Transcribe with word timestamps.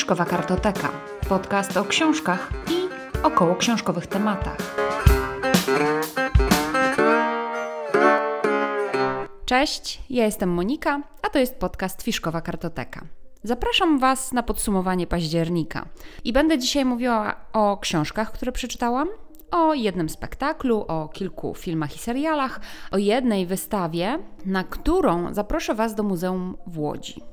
Fiszkowa 0.00 0.24
Kartoteka. 0.24 0.92
Podcast 1.28 1.76
o 1.76 1.84
książkach 1.84 2.52
i 2.70 2.88
około 3.22 3.56
książkowych 3.56 4.06
tematach. 4.06 4.76
Cześć, 9.44 10.00
ja 10.10 10.24
jestem 10.24 10.48
Monika, 10.48 11.02
a 11.22 11.30
to 11.30 11.38
jest 11.38 11.56
podcast 11.56 12.02
Fiszkowa 12.02 12.40
Kartoteka. 12.40 13.04
Zapraszam 13.42 13.98
Was 13.98 14.32
na 14.32 14.42
podsumowanie 14.42 15.06
października 15.06 15.86
i 16.24 16.32
będę 16.32 16.58
dzisiaj 16.58 16.84
mówiła 16.84 17.36
o 17.52 17.76
książkach, 17.76 18.32
które 18.32 18.52
przeczytałam, 18.52 19.08
o 19.50 19.74
jednym 19.74 20.08
spektaklu, 20.08 20.84
o 20.88 21.08
kilku 21.08 21.54
filmach 21.54 21.96
i 21.96 21.98
serialach, 21.98 22.60
o 22.90 22.98
jednej 22.98 23.46
wystawie, 23.46 24.18
na 24.44 24.64
którą 24.64 25.34
zaproszę 25.34 25.74
Was 25.74 25.94
do 25.94 26.02
Muzeum 26.02 26.56
w 26.66 26.78
Łodzi. 26.78 27.29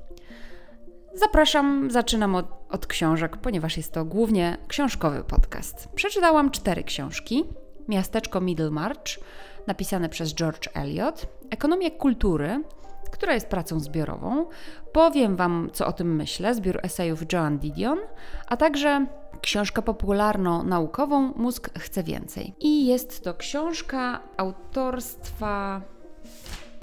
Zapraszam, 1.19 1.91
zaczynam 1.91 2.35
od, 2.35 2.45
od, 2.69 2.87
książek, 2.87 3.37
ponieważ 3.37 3.77
jest 3.77 3.93
to 3.93 4.05
głównie 4.05 4.57
książkowy 4.67 5.23
podcast. 5.23 5.89
Przeczytałam 5.95 6.51
cztery 6.51 6.83
książki: 6.83 7.43
Miasteczko 7.87 8.41
Middlemarch, 8.41 9.19
napisane 9.67 10.09
przez 10.09 10.35
George 10.35 10.69
Eliot, 10.73 11.27
Ekonomia 11.49 11.89
kultury, 11.91 12.63
która 13.11 13.33
jest 13.33 13.47
pracą 13.47 13.79
zbiorową. 13.79 14.45
Powiem 14.91 15.35
Wam, 15.35 15.69
co 15.73 15.87
o 15.87 15.93
tym 15.93 16.15
myślę, 16.15 16.55
zbiór 16.55 16.79
esejów 16.83 17.33
Joan 17.33 17.59
Didion, 17.59 17.99
a 18.47 18.57
także 18.57 19.05
książkę 19.41 19.81
popularno-naukową 19.81 21.33
Mózg 21.35 21.69
chce 21.79 22.03
więcej. 22.03 22.55
I 22.59 22.85
jest 22.85 23.23
to 23.23 23.33
książka 23.33 24.19
autorstwa 24.37 25.81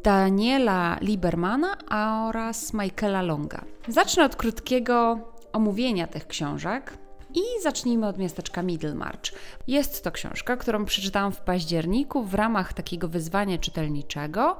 Daniela 0.04 0.98
Liebermana 1.00 1.76
oraz 1.90 2.74
Michaela 2.74 3.22
Longa. 3.22 3.64
Zacznę 3.88 4.24
od 4.24 4.36
krótkiego 4.36 5.18
omówienia 5.52 6.06
tych 6.06 6.26
książek. 6.26 6.98
I 7.34 7.62
zacznijmy 7.62 8.06
od 8.06 8.18
miasteczka 8.18 8.62
Middlemarch. 8.62 9.32
Jest 9.66 10.04
to 10.04 10.10
książka, 10.10 10.56
którą 10.56 10.84
przeczytałam 10.84 11.32
w 11.32 11.40
październiku 11.40 12.22
w 12.22 12.34
ramach 12.34 12.72
takiego 12.72 13.08
wyzwania 13.08 13.58
czytelniczego 13.58 14.56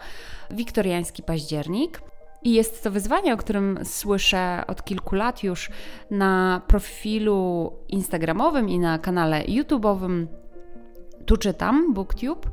Wiktoriański 0.51 1.23
październik. 1.23 2.03
I 2.43 2.53
jest 2.53 2.83
to 2.83 2.91
wyzwanie, 2.91 3.35
o 3.35 3.37
którym 3.37 3.79
słyszę 3.85 4.65
od 4.67 4.85
kilku 4.85 5.15
lat 5.15 5.43
już 5.43 5.71
na 6.11 6.63
profilu 6.67 7.73
Instagramowym 7.89 8.69
i 8.69 8.79
na 8.79 8.99
kanale 8.99 9.45
YouTube'owym. 9.45 10.27
Tu 11.27 11.37
czytam, 11.37 11.95
BookTube 11.95 12.51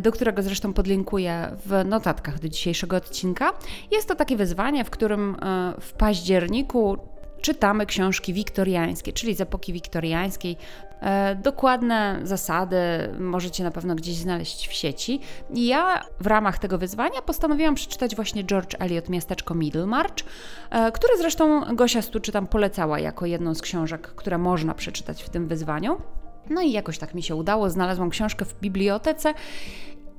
do 0.00 0.12
którego 0.12 0.42
zresztą 0.42 0.72
podlinkuję 0.72 1.56
w 1.66 1.84
notatkach 1.84 2.38
do 2.38 2.48
dzisiejszego 2.48 2.96
odcinka. 2.96 3.52
Jest 3.90 4.08
to 4.08 4.14
takie 4.14 4.36
wyzwanie, 4.36 4.84
w 4.84 4.90
którym 4.90 5.36
e, 5.42 5.74
w 5.80 5.92
październiku 5.92 6.98
czytamy 7.40 7.86
książki 7.86 8.32
wiktoriańskie, 8.32 9.12
czyli 9.12 9.34
z 9.34 9.40
epoki 9.40 9.72
wiktoriańskiej. 9.72 10.56
E, 11.00 11.34
dokładne 11.34 12.20
zasady 12.22 12.76
możecie 13.18 13.64
na 13.64 13.70
pewno 13.70 13.94
gdzieś 13.94 14.16
znaleźć 14.16 14.68
w 14.68 14.72
sieci. 14.72 15.20
Ja 15.54 16.04
w 16.20 16.26
ramach 16.26 16.58
tego 16.58 16.78
wyzwania 16.78 17.22
postanowiłam 17.22 17.74
przeczytać 17.74 18.16
właśnie 18.16 18.44
George 18.44 18.74
Eliot 18.78 19.08
Miasteczko 19.08 19.54
Middlemarch, 19.54 20.24
e, 20.70 20.92
które 20.92 21.18
zresztą 21.18 21.74
Gosia 21.74 22.02
Stuczy 22.02 22.32
tam 22.32 22.46
polecała 22.46 22.98
jako 23.00 23.26
jedną 23.26 23.54
z 23.54 23.62
książek, 23.62 24.02
które 24.02 24.38
można 24.38 24.74
przeczytać 24.74 25.22
w 25.22 25.28
tym 25.28 25.48
wyzwaniu. 25.48 26.00
No 26.50 26.62
i 26.62 26.72
jakoś 26.72 26.98
tak 26.98 27.14
mi 27.14 27.22
się 27.22 27.34
udało. 27.34 27.70
Znalazłam 27.70 28.10
książkę 28.10 28.44
w 28.44 28.60
bibliotece 28.60 29.34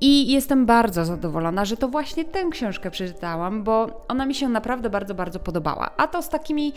i 0.00 0.32
jestem 0.32 0.66
bardzo 0.66 1.04
zadowolona, 1.04 1.64
że 1.64 1.76
to 1.76 1.88
właśnie 1.88 2.24
tę 2.24 2.44
książkę 2.50 2.90
przeczytałam, 2.90 3.64
bo 3.64 4.04
ona 4.08 4.26
mi 4.26 4.34
się 4.34 4.48
naprawdę 4.48 4.90
bardzo, 4.90 5.14
bardzo 5.14 5.40
podobała. 5.40 5.90
A 5.96 6.06
to 6.06 6.22
z 6.22 6.28
takimi 6.28 6.72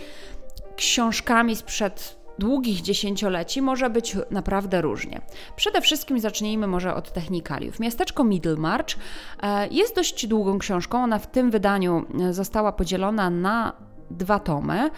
książkami 0.76 1.56
sprzed 1.56 2.22
długich 2.40 2.82
dziesięcioleci 2.82 3.62
może 3.62 3.90
być 3.90 4.18
naprawdę 4.32 4.82
różnie. 4.82 5.22
Przede 5.56 5.82
wszystkim 5.82 6.20
zacznijmy 6.20 6.68
może 6.68 6.96
od 6.96 7.14
technikaliów. 7.14 7.80
Miasteczko 7.80 8.24
Middlemarch 8.24 8.96
e, 9.44 9.68
jest 9.68 9.96
dość 9.96 10.28
długą 10.28 10.60
książką. 10.60 11.04
Ona 11.04 11.20
w 11.20 11.28
tym 11.28 11.52
wydaniu 11.52 12.06
e, 12.22 12.34
została 12.34 12.72
podzielona 12.72 13.30
na 13.30 13.74
dwa 14.12 14.40
tomy. 14.40 14.90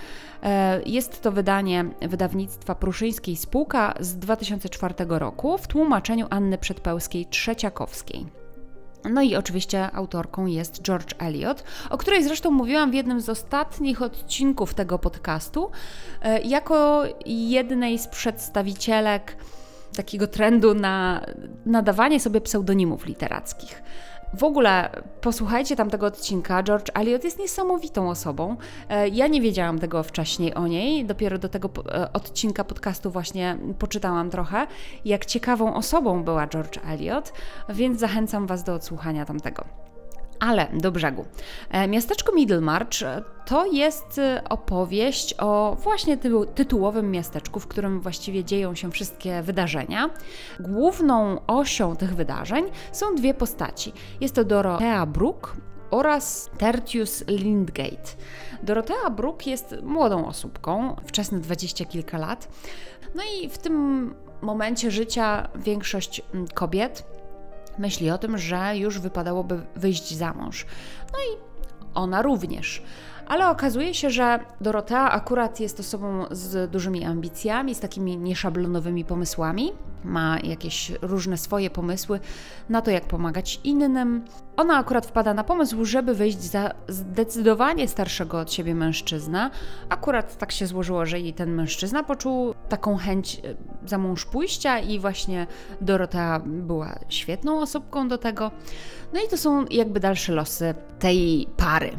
E, 0.44 0.82
jest 0.86 1.22
to 1.22 1.32
wydanie 1.32 1.86
wydawnictwa 2.02 2.76
Pruszyńskiej 2.76 3.36
Spółka 3.36 3.94
z 4.00 4.16
2004 4.16 4.96
roku 5.08 5.58
w 5.58 5.68
tłumaczeniu 5.68 6.28
Anny 6.30 6.58
Przedpełskiej-Trzeciakowskiej. 6.58 8.26
No 9.10 9.22
i 9.22 9.36
oczywiście 9.36 9.92
autorką 9.92 10.46
jest 10.46 10.82
George 10.82 11.16
Eliot, 11.20 11.64
o 11.90 11.98
której 11.98 12.24
zresztą 12.24 12.52
mówiłam 12.52 12.92
w 12.92 12.94
jednym 12.94 13.22
z 13.22 13.30
ostatnich 13.30 14.02
odcinków 14.02 14.74
tego 14.74 15.00
podcastu, 15.00 15.72
e, 16.22 16.42
jako 16.42 17.04
jednej 17.26 18.00
z 18.00 18.08
przedstawicielek 18.08 19.38
takiego 19.96 20.28
trendu 20.28 20.74
na 20.74 21.26
nadawanie 21.66 22.20
sobie 22.20 22.42
pseudonimów 22.42 23.06
literackich. 23.06 23.84
W 24.34 24.44
ogóle 24.44 24.90
posłuchajcie 25.22 25.76
tamtego 25.76 26.06
odcinka. 26.06 26.64
George 26.64 26.90
Eliot 26.94 27.24
jest 27.24 27.40
niesamowitą 27.40 28.10
osobą. 28.10 28.56
E, 28.90 29.08
ja 29.08 29.28
nie 29.28 29.42
wiedziałam 29.42 29.80
tego 29.80 30.04
wcześniej 30.04 30.54
o 30.54 30.68
niej. 30.68 31.06
Dopiero 31.06 31.38
do 31.38 31.50
tego 31.50 31.70
e, 31.92 32.14
odcinka 32.14 32.64
podcastu 32.64 33.12
właśnie 33.12 33.58
poczytałam 33.80 34.30
trochę, 34.30 34.68
jak 35.06 35.26
ciekawą 35.26 35.76
osobą 35.76 36.24
była 36.24 36.48
George 36.48 36.80
Eliot, 36.88 37.34
więc 37.70 38.00
zachęcam 38.00 38.48
Was 38.48 38.64
do 38.64 38.74
odsłuchania 38.74 39.26
tamtego. 39.26 39.83
Ale 40.40 40.68
do 40.74 40.92
brzegu. 40.92 41.26
E, 41.70 41.88
miasteczko 41.88 42.32
Middlemarch 42.32 43.04
e, 43.04 43.22
to 43.46 43.66
jest 43.66 44.20
e, 44.20 44.42
opowieść 44.50 45.36
o 45.40 45.78
właśnie 45.80 46.18
tytułowym 46.56 47.12
miasteczku, 47.12 47.60
w 47.60 47.68
którym 47.68 48.02
właściwie 48.02 48.44
dzieją 48.44 48.76
się 48.76 48.92
wszystkie 48.92 49.42
wydarzenia. 49.42 50.10
Główną 50.60 51.42
osią 51.48 51.96
tych 51.96 52.16
wydarzeń 52.16 52.66
są 52.92 53.16
dwie 53.16 53.34
postaci. 53.34 53.94
Jest 54.22 54.36
to 54.36 54.44
Dorothea 54.44 55.06
Brooke 55.06 55.52
oraz 55.92 56.50
Tertius 56.58 57.24
Lindgate. 57.28 58.10
Dorothea 58.64 59.10
Brooke 59.10 59.50
jest 59.50 59.76
młodą 59.84 60.26
osóbką, 60.28 60.96
wczesne 61.06 61.40
dwadzieścia 61.40 61.86
kilka 61.86 62.18
lat. 62.18 62.48
No 63.16 63.24
i 63.24 63.50
w 63.50 63.58
tym 63.58 64.16
momencie 64.42 64.92
życia 64.92 65.48
większość 65.56 66.22
mm, 66.34 66.48
kobiet 66.48 67.13
myśli 67.78 68.12
o 68.12 68.18
tym, 68.18 68.38
że 68.38 68.78
już 68.78 69.00
wypadałoby 69.00 69.66
wyjść 69.76 70.14
za 70.14 70.34
mąż. 70.34 70.66
No 71.14 71.20
i 71.20 71.38
ona 71.94 72.22
również. 72.22 72.84
Ale 73.28 73.50
okazuje 73.50 73.94
się, 73.94 74.10
że 74.10 74.40
Dorotea 74.62 75.12
akurat 75.12 75.60
jest 75.60 75.80
osobą 75.80 76.26
z 76.32 76.72
dużymi 76.72 77.06
ambicjami, 77.06 77.76
z 77.76 77.80
takimi 77.80 78.18
nieszablonowymi 78.18 79.06
pomysłami. 79.06 79.72
Ma 80.04 80.40
jakieś 80.40 80.92
różne 81.02 81.38
swoje 81.38 81.70
pomysły 81.70 82.20
na 82.70 82.82
to, 82.82 82.92
jak 82.92 83.06
pomagać 83.06 83.60
innym. 83.64 84.26
Ona 84.58 84.78
akurat 84.78 85.06
wpada 85.06 85.34
na 85.34 85.44
pomysł, 85.44 85.86
żeby 85.86 86.16
wyjść 86.16 86.40
za 86.40 86.72
zdecydowanie 86.88 87.88
starszego 87.88 88.40
od 88.40 88.54
siebie 88.54 88.76
mężczyznę. 88.76 89.50
Akurat 89.90 90.38
tak 90.38 90.52
się 90.52 90.68
złożyło, 90.68 91.06
że 91.06 91.20
jej 91.20 91.34
ten 91.34 91.52
mężczyzna 91.52 92.04
poczuł 92.04 92.54
taką 92.70 92.98
chęć 92.98 93.36
e, 93.36 93.56
za 93.90 93.98
mąż 93.98 94.26
pójścia 94.26 94.80
i 94.80 95.00
właśnie 95.00 95.48
Dorotea 95.82 96.42
była 96.46 97.00
świetną 97.10 97.62
osobką 97.62 98.08
do 98.08 98.18
tego. 98.18 98.52
No 99.14 99.20
i 99.26 99.28
to 99.30 99.38
są 99.38 99.66
jakby 99.72 100.00
dalsze 100.00 100.34
losy 100.34 100.74
tej 101.00 101.48
pary. 101.58 101.92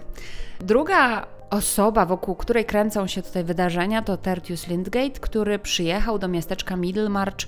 Друга 0.64 1.28
osoba, 1.54 2.06
wokół 2.06 2.34
której 2.34 2.65
kręcą 2.65 3.06
się 3.06 3.22
tutaj 3.22 3.44
wydarzenia, 3.44 4.03
to 4.03 4.16
Tertius 4.16 4.69
Lindgate, 4.69 5.20
który 5.20 5.59
przyjechał 5.59 6.19
do 6.19 6.28
miasteczka 6.28 6.76
Middlemarch 6.76 7.47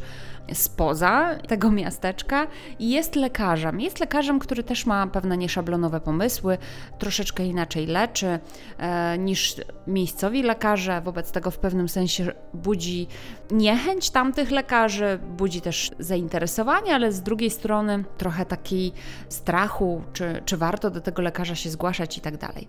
spoza 0.53 1.35
tego 1.49 1.71
miasteczka 1.71 2.47
i 2.79 2.91
jest 2.91 3.17
lekarzem. 3.17 3.81
Jest 3.81 4.01
lekarzem, 4.01 4.39
który 4.39 4.63
też 4.63 4.87
ma 4.87 5.07
pewne 5.07 5.37
nieszablonowe 5.37 6.01
pomysły, 6.01 6.59
troszeczkę 6.99 7.47
inaczej 7.47 7.87
leczy 7.87 8.39
e, 8.79 9.19
niż 9.19 9.55
miejscowi 9.87 10.43
lekarze, 10.43 11.01
wobec 11.01 11.33
tego 11.33 11.51
w 11.51 11.59
pewnym 11.59 11.89
sensie 11.89 12.33
budzi 12.55 13.07
niechęć 13.51 14.11
tamtych 14.11 14.51
lekarzy, 14.51 15.19
budzi 15.37 15.61
też 15.61 15.91
zainteresowanie, 15.99 16.95
ale 16.95 17.13
z 17.13 17.23
drugiej 17.23 17.51
strony 17.51 18.05
trochę 18.19 18.47
takiej 18.47 18.93
strachu, 19.29 20.03
czy, 20.13 20.43
czy 20.45 20.57
warto 20.57 20.91
do 20.91 21.01
tego 21.01 21.23
lekarza 21.23 21.55
się 21.55 21.71
zgłaszać 21.71 22.19
i 22.19 22.21
tak 22.21 22.37
dalej. 22.37 22.69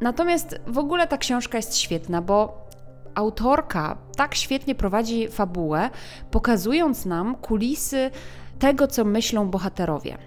Natomiast 0.00 0.60
w 0.66 0.78
ogóle 0.78 1.06
ta 1.06 1.18
książka 1.18 1.58
jest 1.58 1.76
świetna, 1.76 2.22
bo 2.22 2.68
autorka 3.14 3.98
tak 4.16 4.34
świetnie 4.34 4.74
prowadzi 4.74 5.28
fabułę, 5.28 5.90
pokazując 6.30 7.06
nam 7.06 7.34
kulisy 7.34 8.10
tego, 8.58 8.86
co 8.86 9.04
myślą 9.04 9.48
bohaterowie. 9.50 10.18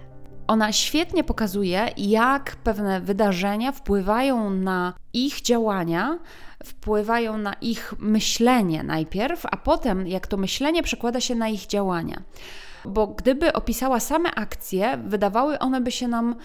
Ona 0.46 0.72
świetnie 0.72 1.24
pokazuje, 1.24 1.88
jak 1.96 2.56
pewne 2.56 3.00
wydarzenia 3.00 3.72
wpływają 3.72 4.50
na 4.50 4.94
ich 5.12 5.40
działania, 5.40 6.18
wpływają 6.64 7.38
na 7.38 7.52
ich 7.52 7.94
myślenie 7.98 8.82
najpierw, 8.82 9.46
a 9.46 9.56
potem 9.56 10.06
jak 10.06 10.26
to 10.26 10.36
myślenie 10.36 10.82
przekłada 10.82 11.20
się 11.20 11.34
na 11.34 11.48
ich 11.48 11.66
działania. 11.66 12.22
Bo 12.84 13.06
gdyby 13.06 13.52
opisała 13.52 14.00
same 14.00 14.34
akcje, 14.34 14.98
wydawały 15.06 15.58
one 15.58 15.80
by 15.80 15.90
się 15.90 16.08
nam 16.08 16.36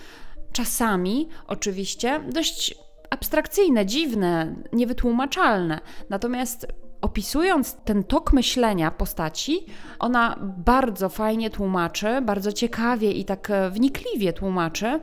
czasami 0.51 1.29
oczywiście 1.47 2.19
dość 2.29 2.75
abstrakcyjne, 3.09 3.85
dziwne, 3.85 4.55
niewytłumaczalne. 4.73 5.79
Natomiast 6.09 6.67
opisując 7.01 7.75
ten 7.85 8.03
tok 8.03 8.33
myślenia 8.33 8.91
postaci, 8.91 9.65
ona 9.99 10.35
bardzo 10.41 11.09
fajnie 11.09 11.49
tłumaczy, 11.49 12.21
bardzo 12.21 12.51
ciekawie 12.51 13.11
i 13.11 13.25
tak 13.25 13.49
e, 13.49 13.69
wnikliwie 13.69 14.33
tłumaczy, 14.33 14.99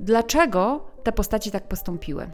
dlaczego 0.00 0.86
te 1.02 1.12
postaci 1.12 1.50
tak 1.50 1.68
postąpiły. 1.68 2.30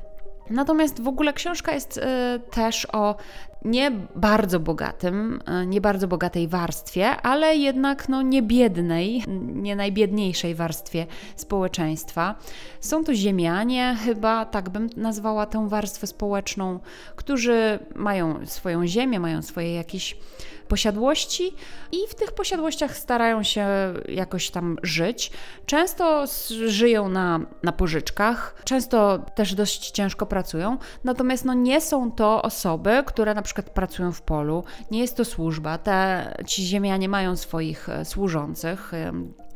Natomiast 0.50 1.02
w 1.02 1.08
ogóle 1.08 1.32
książka 1.32 1.72
jest 1.72 1.96
y, 1.96 2.02
też 2.50 2.86
o 2.92 3.16
nie 3.64 3.90
bardzo 4.14 4.60
bogatym, 4.60 5.40
y, 5.62 5.66
nie 5.66 5.80
bardzo 5.80 6.08
bogatej 6.08 6.48
warstwie, 6.48 7.10
ale 7.10 7.56
jednak 7.56 8.08
no, 8.08 8.22
nie 8.22 8.42
biednej, 8.42 9.24
nie 9.54 9.76
najbiedniejszej 9.76 10.54
warstwie 10.54 11.06
społeczeństwa. 11.36 12.34
Są 12.80 13.04
to 13.04 13.14
ziemianie, 13.14 13.96
chyba 14.04 14.44
tak 14.44 14.70
bym 14.70 14.90
nazwała 14.96 15.46
tę 15.46 15.68
warstwę 15.68 16.06
społeczną, 16.06 16.80
którzy 17.16 17.78
mają 17.94 18.46
swoją 18.46 18.86
ziemię, 18.86 19.20
mają 19.20 19.42
swoje 19.42 19.74
jakieś 19.74 20.16
posiadłości 20.64 21.54
i 21.92 21.96
w 22.08 22.14
tych 22.14 22.32
posiadłościach 22.32 22.96
starają 22.96 23.42
się 23.42 23.66
jakoś 24.08 24.50
tam 24.50 24.76
żyć. 24.82 25.30
Często 25.66 26.24
żyją 26.66 27.08
na, 27.08 27.40
na 27.62 27.72
pożyczkach, 27.72 28.62
często 28.64 29.18
też 29.34 29.54
dość 29.54 29.90
ciężko 29.90 30.26
pracują, 30.26 30.76
natomiast 31.04 31.44
no 31.44 31.54
nie 31.54 31.80
są 31.80 32.12
to 32.12 32.42
osoby, 32.42 33.02
które 33.06 33.34
na 33.34 33.42
przykład 33.42 33.70
pracują 33.70 34.12
w 34.12 34.22
polu, 34.22 34.64
nie 34.90 35.00
jest 35.00 35.16
to 35.16 35.24
służba, 35.24 35.78
te, 35.78 36.34
ci 36.46 36.66
ziemianie 36.66 37.08
mają 37.08 37.36
swoich 37.36 37.88
e, 37.88 38.04
służących, 38.04 38.92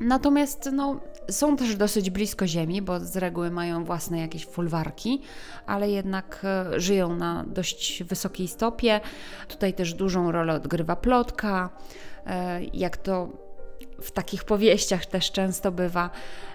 Natomiast 0.01 0.71
no, 0.73 1.01
są 1.31 1.57
też 1.57 1.77
dosyć 1.77 2.11
blisko 2.11 2.47
Ziemi, 2.47 2.83
bo 2.83 3.01
z 3.01 3.17
reguły 3.17 3.51
mają 3.51 3.85
własne 3.85 4.21
jakieś 4.21 4.47
folwarki, 4.47 5.23
ale 5.67 5.91
jednak 5.91 6.41
e, 6.45 6.81
żyją 6.81 7.17
na 7.17 7.45
dość 7.47 8.03
wysokiej 8.03 8.49
stopie. 8.49 9.01
Tutaj 9.49 9.75
też 9.75 9.95
dużą 9.95 10.33
rolę 10.33 10.55
odgrywa 10.55 10.97
plotka, 10.97 11.71
e, 12.27 12.65
jak 12.65 12.97
to 12.97 13.29
w 14.03 14.11
takich 14.11 14.45
powieściach 14.45 15.07
też 15.07 15.33
często 15.33 15.73
bywa. 15.73 16.11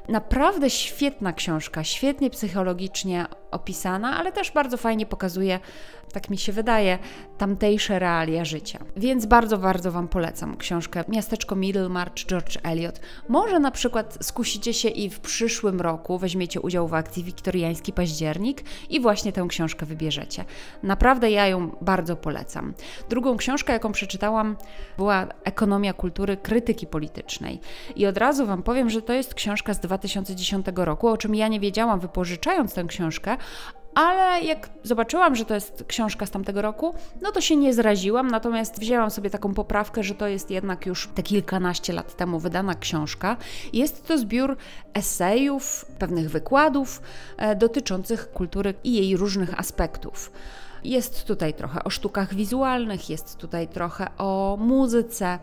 Naprawdę 0.10 0.70
świetna 0.70 1.34
książka, 1.34 1.84
świetnie 1.84 2.30
psychologicznie 2.30 3.26
opisana, 3.54 4.18
ale 4.18 4.32
też 4.32 4.52
bardzo 4.52 4.78
fajnie 4.78 5.06
pokazuje, 5.06 5.60
tak 6.14 6.30
mi 6.30 6.38
się 6.38 6.52
wydaje, 6.52 7.00
tamtejsze 7.38 8.00
realia 8.00 8.46
życia. 8.46 8.80
Więc 8.98 9.26
bardzo, 9.26 9.58
bardzo 9.58 9.92
Wam 9.92 10.08
polecam 10.08 10.58
książkę 10.58 11.04
Miasteczko 11.08 11.56
Middlemarch, 11.56 12.26
George 12.26 12.58
Eliot. 12.64 13.00
Może 13.30 13.60
na 13.60 13.72
przykład 13.72 14.18
skusicie 14.22 14.74
się 14.74 14.90
i 14.90 15.10
w 15.10 15.20
przyszłym 15.20 15.82
roku 15.82 16.18
weźmiecie 16.18 16.62
udział 16.62 16.88
w 16.88 16.94
akcji 16.94 17.24
Wiktoriański 17.24 17.94
Październik 17.94 18.64
i 18.90 19.00
właśnie 19.00 19.32
tę 19.32 19.46
książkę 19.50 19.86
wybierzecie. 19.86 20.46
Naprawdę 20.84 21.32
ja 21.32 21.48
ją 21.48 21.72
bardzo 21.82 22.16
polecam. 22.16 22.74
Drugą 23.10 23.38
książkę, 23.38 23.74
jaką 23.74 23.92
przeczytałam, 23.92 24.56
była 24.98 25.28
Ekonomia 25.44 25.94
kultury 25.94 26.38
krytyki 26.38 26.88
politycznej. 26.88 27.60
I 27.96 28.06
od 28.06 28.18
razu 28.18 28.46
Wam 28.46 28.64
powiem, 28.64 28.90
że 28.90 29.02
to 29.02 29.14
jest 29.14 29.34
książka 29.34 29.74
z 29.74 29.80
2010 29.80 30.66
roku, 30.76 31.08
o 31.08 31.18
czym 31.18 31.36
ja 31.36 31.48
nie 31.48 31.60
wiedziałam 31.60 32.00
wypożyczając 32.00 32.74
tę 32.74 32.84
książkę, 32.84 33.38
ale 33.96 34.42
jak 34.42 34.70
zobaczyłam, 34.84 35.36
że 35.36 35.46
to 35.46 35.54
jest 35.54 35.84
książka 35.88 36.26
z 36.26 36.32
tamtego 36.32 36.62
roku, 36.62 36.96
no 37.22 37.32
to 37.32 37.42
się 37.42 37.56
nie 37.56 37.74
zraziłam, 37.74 38.28
natomiast 38.28 38.80
wzięłam 38.80 39.12
sobie 39.12 39.30
taką 39.30 39.54
poprawkę, 39.54 40.04
że 40.04 40.16
to 40.16 40.28
jest 40.28 40.52
jednak 40.52 40.86
już 40.86 41.10
te 41.16 41.24
kilkanaście 41.24 41.94
lat 41.94 42.16
temu 42.16 42.40
wydana 42.40 42.76
książka. 42.76 43.38
Jest 43.74 44.08
to 44.08 44.18
zbiór 44.18 44.58
esejów, 44.94 45.86
pewnych 46.00 46.30
wykładów 46.30 47.02
e, 47.38 47.56
dotyczących 47.56 48.32
kultury 48.32 48.74
i 48.84 48.94
jej 48.94 49.18
różnych 49.18 49.60
aspektów. 49.60 50.32
Jest 50.84 51.28
tutaj 51.28 51.54
trochę 51.54 51.84
o 51.84 51.90
sztukach 51.90 52.34
wizualnych, 52.34 53.10
jest 53.10 53.38
tutaj 53.38 53.68
trochę 53.68 54.08
o 54.18 54.58
muzyce, 54.60 55.40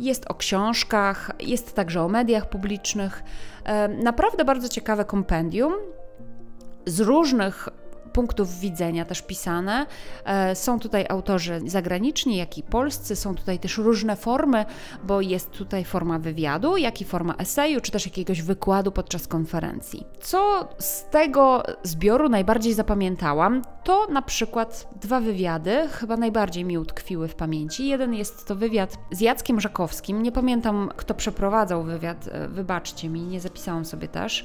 jest 0.00 0.30
o 0.30 0.34
książkach, 0.34 1.30
jest 1.40 1.74
także 1.74 2.02
o 2.02 2.08
mediach 2.08 2.48
publicznych. 2.48 3.22
E, 3.64 3.88
naprawdę 3.88 4.44
bardzo 4.44 4.68
ciekawe 4.68 5.04
kompendium 5.04 5.72
z 6.86 7.00
różnych 7.00 7.68
punktów 8.14 8.58
widzenia 8.58 9.04
też 9.04 9.22
pisane. 9.22 9.86
E, 10.24 10.54
są 10.54 10.80
tutaj 10.80 11.06
autorzy 11.08 11.60
zagraniczni, 11.66 12.36
jak 12.36 12.58
i 12.58 12.62
polscy, 12.62 13.16
są 13.16 13.34
tutaj 13.34 13.58
też 13.58 13.78
różne 13.78 14.16
formy, 14.16 14.64
bo 15.04 15.20
jest 15.20 15.50
tutaj 15.50 15.84
forma 15.84 16.18
wywiadu, 16.18 16.76
jak 16.76 17.00
i 17.00 17.04
forma 17.04 17.34
eseju, 17.38 17.80
czy 17.80 17.92
też 17.92 18.06
jakiegoś 18.06 18.42
wykładu 18.42 18.92
podczas 18.92 19.28
konferencji. 19.28 20.06
Co 20.20 20.68
z 20.78 21.04
tego 21.10 21.62
zbioru 21.82 22.28
najbardziej 22.28 22.74
zapamiętałam, 22.74 23.62
to 23.84 24.06
na 24.06 24.22
przykład 24.22 24.88
dwa 25.00 25.20
wywiady, 25.20 25.88
chyba 25.90 26.16
najbardziej 26.16 26.64
mi 26.64 26.78
utkwiły 26.78 27.28
w 27.28 27.34
pamięci. 27.34 27.88
Jeden 27.88 28.14
jest 28.14 28.46
to 28.46 28.54
wywiad 28.56 28.96
z 29.10 29.20
Jackiem 29.20 29.60
Żakowskim, 29.60 30.22
nie 30.22 30.32
pamiętam 30.32 30.90
kto 30.96 31.14
przeprowadzał 31.14 31.82
wywiad, 31.82 32.28
e, 32.32 32.48
wybaczcie 32.48 33.08
mi, 33.08 33.22
nie 33.22 33.40
zapisałam 33.40 33.84
sobie 33.84 34.08
też 34.08 34.44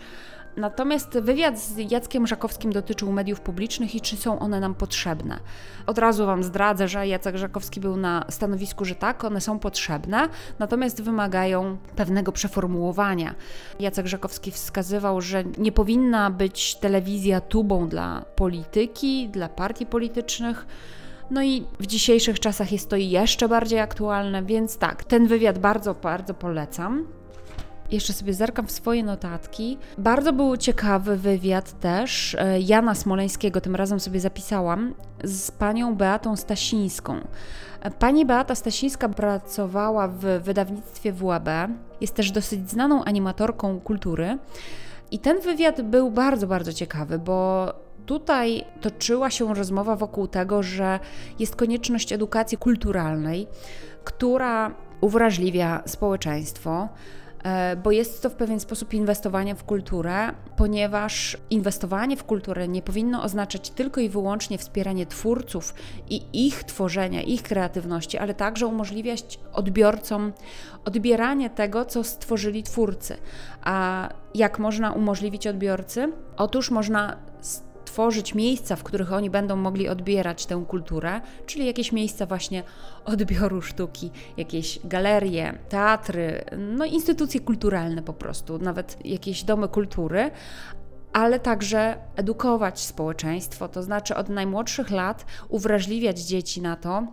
Natomiast 0.58 1.20
wywiad 1.20 1.60
z 1.60 1.92
Jackiem 1.92 2.28
Żakowskim 2.28 2.72
dotyczył 2.72 3.12
mediów 3.12 3.42
publicznych 3.42 3.96
i 3.96 4.02
czy 4.02 4.18
są 4.18 4.40
one 4.40 4.60
nam 4.60 4.76
potrzebne. 4.76 5.40
Od 5.88 5.98
razu 5.98 6.26
Wam 6.26 6.44
zdradzę, 6.44 6.88
że 6.88 7.08
Jacek 7.08 7.38
Żakowski 7.38 7.80
był 7.80 7.98
na 7.98 8.26
stanowisku, 8.30 8.86
że 8.86 8.96
tak, 8.96 9.24
one 9.24 9.42
są 9.42 9.60
potrzebne, 9.60 10.30
natomiast 10.60 11.02
wymagają 11.02 11.78
pewnego 11.96 12.32
przeformułowania. 12.32 13.36
Jacek 13.80 14.08
Żakowski 14.08 14.52
wskazywał, 14.52 15.22
że 15.22 15.44
nie 15.58 15.72
powinna 15.72 16.30
być 16.30 16.76
telewizja 16.76 17.42
tubą 17.42 17.88
dla 17.88 18.26
polityki, 18.36 19.30
dla 19.30 19.50
partii 19.50 19.86
politycznych. 19.86 20.66
No 21.32 21.44
i 21.44 21.64
w 21.80 21.88
dzisiejszych 21.88 22.40
czasach 22.40 22.72
jest 22.72 22.90
to 22.90 22.96
jeszcze 22.96 23.50
bardziej 23.50 23.80
aktualne, 23.80 24.44
więc 24.44 24.78
tak, 24.78 25.04
ten 25.04 25.28
wywiad 25.28 25.58
bardzo, 25.58 25.94
bardzo 25.94 26.34
polecam. 26.34 27.19
Jeszcze 27.92 28.14
sobie 28.14 28.34
zerkam 28.34 28.68
w 28.68 28.72
swoje 28.72 29.04
notatki. 29.04 29.78
Bardzo 29.98 30.34
był 30.34 30.58
ciekawy 30.58 31.18
wywiad 31.18 31.80
też 31.80 32.36
e, 32.36 32.60
Jana 32.60 32.96
Smoleńskiego, 32.96 33.62
tym 33.62 33.76
razem 33.76 34.00
sobie 34.00 34.20
zapisałam, 34.20 34.94
z 35.24 35.52
panią 35.52 35.96
Beatą 35.96 36.36
Stasińską. 36.36 37.20
Pani 38.00 38.26
Beata 38.26 38.56
Stasińska 38.56 39.10
pracowała 39.10 40.08
w 40.08 40.20
wydawnictwie 40.22 41.14
WAB, 41.14 41.50
jest 42.02 42.16
też 42.16 42.32
dosyć 42.32 42.70
znaną 42.70 43.04
animatorką 43.04 43.80
kultury. 43.80 44.38
I 45.12 45.20
ten 45.20 45.42
wywiad 45.42 45.82
był 45.82 46.12
bardzo, 46.12 46.48
bardzo 46.48 46.74
ciekawy, 46.74 47.20
bo 47.20 47.74
tutaj 48.06 48.66
toczyła 48.82 49.30
się 49.30 49.54
rozmowa 49.54 49.96
wokół 49.96 50.28
tego, 50.28 50.64
że 50.64 51.00
jest 51.40 51.56
konieczność 51.56 52.14
edukacji 52.14 52.58
kulturalnej, 52.58 53.48
która 54.04 54.72
uwrażliwia 55.02 55.84
społeczeństwo 55.86 56.90
E, 57.29 57.29
bo 57.84 57.92
jest 57.92 58.24
to 58.24 58.30
w 58.30 58.36
pewien 58.36 58.60
sposób 58.60 58.94
inwestowanie 58.94 59.56
w 59.56 59.64
kulturę, 59.64 60.30
ponieważ 60.56 61.38
inwestowanie 61.50 62.18
w 62.18 62.24
kulturę 62.24 62.68
nie 62.68 62.82
powinno 62.82 63.24
oznaczać 63.24 63.70
tylko 63.70 64.02
i 64.02 64.10
wyłącznie 64.10 64.58
wspieranie 64.58 65.06
twórców 65.06 65.74
i 66.10 66.48
ich 66.48 66.64
tworzenia, 66.64 67.22
ich 67.22 67.44
kreatywności, 67.44 68.18
ale 68.18 68.34
także 68.34 68.68
umożliwiać 68.68 69.40
odbiorcom 69.54 70.34
odbieranie 70.86 71.50
tego, 71.50 71.86
co 71.86 72.04
stworzyli 72.04 72.64
twórcy. 72.64 73.18
A 73.62 74.10
jak 74.36 74.60
można 74.60 74.92
umożliwić 74.92 75.48
odbiorcy? 75.48 76.12
Otóż 76.38 76.72
można 76.72 77.29
tworzyć 77.90 78.36
miejsca, 78.36 78.76
w 78.76 78.84
których 78.84 79.14
oni 79.14 79.30
będą 79.30 79.56
mogli 79.56 79.90
odbierać 79.90 80.46
tę 80.46 80.66
kulturę, 80.68 81.22
czyli 81.46 81.66
jakieś 81.66 81.92
miejsca 81.92 82.26
właśnie 82.26 82.64
odbioru 83.06 83.62
sztuki, 83.62 84.12
jakieś 84.38 84.80
galerie, 84.84 85.60
teatry, 85.70 86.46
no 86.58 86.86
instytucje 86.86 87.40
kulturalne 87.40 88.04
po 88.04 88.14
prostu, 88.14 88.58
nawet 88.58 89.06
jakieś 89.06 89.44
domy 89.44 89.68
kultury, 89.68 90.32
ale 91.14 91.40
także 91.40 91.98
edukować 92.16 92.80
społeczeństwo, 92.80 93.68
to 93.68 93.84
znaczy 93.84 94.16
od 94.16 94.30
najmłodszych 94.30 94.92
lat 94.92 95.26
uwrażliwiać 95.50 96.20
dzieci 96.20 96.62
na 96.62 96.76
to, 96.76 97.08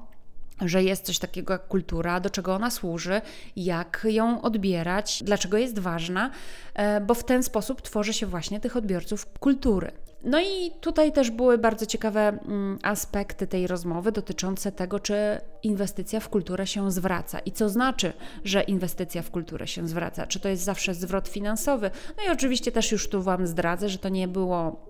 że 0.60 0.82
jest 0.82 1.04
coś 1.04 1.18
takiego 1.18 1.52
jak 1.52 1.68
kultura, 1.68 2.20
do 2.20 2.30
czego 2.30 2.54
ona 2.54 2.70
służy, 2.70 3.20
jak 3.56 4.06
ją 4.10 4.42
odbierać, 4.42 5.22
dlaczego 5.24 5.56
jest 5.56 5.78
ważna, 5.78 6.30
e, 6.74 7.00
bo 7.00 7.14
w 7.14 7.24
ten 7.24 7.42
sposób 7.42 7.82
tworzy 7.82 8.12
się 8.12 8.26
właśnie 8.26 8.60
tych 8.60 8.76
odbiorców 8.76 9.26
kultury. 9.40 10.05
No 10.26 10.40
i 10.40 10.70
tutaj 10.80 11.12
też 11.12 11.30
były 11.30 11.58
bardzo 11.58 11.86
ciekawe 11.86 12.20
mm, 12.20 12.78
aspekty 12.82 13.46
tej 13.46 13.66
rozmowy 13.66 14.12
dotyczące 14.12 14.72
tego, 14.72 15.00
czy 15.00 15.40
inwestycja 15.62 16.20
w 16.20 16.28
kulturę 16.28 16.66
się 16.66 16.90
zwraca 16.90 17.38
i 17.38 17.52
co 17.52 17.68
znaczy, 17.68 18.12
że 18.44 18.62
inwestycja 18.62 19.22
w 19.22 19.30
kulturę 19.30 19.66
się 19.66 19.88
zwraca. 19.88 20.26
Czy 20.26 20.40
to 20.40 20.48
jest 20.48 20.62
zawsze 20.62 20.94
zwrot 20.94 21.28
finansowy? 21.28 21.90
No 22.16 22.24
i 22.24 22.32
oczywiście 22.32 22.72
też 22.72 22.92
już 22.92 23.08
tu 23.08 23.22
Wam 23.22 23.46
zdradzę, 23.46 23.88
że 23.88 23.98
to 23.98 24.08
nie 24.08 24.28
było 24.28 24.86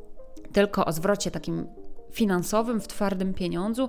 tylko 0.52 0.84
o 0.84 0.92
zwrocie 0.92 1.30
takim 1.30 1.66
finansowym, 2.16 2.80
w 2.80 2.88
twardym 2.88 3.34
pieniądzu, 3.34 3.88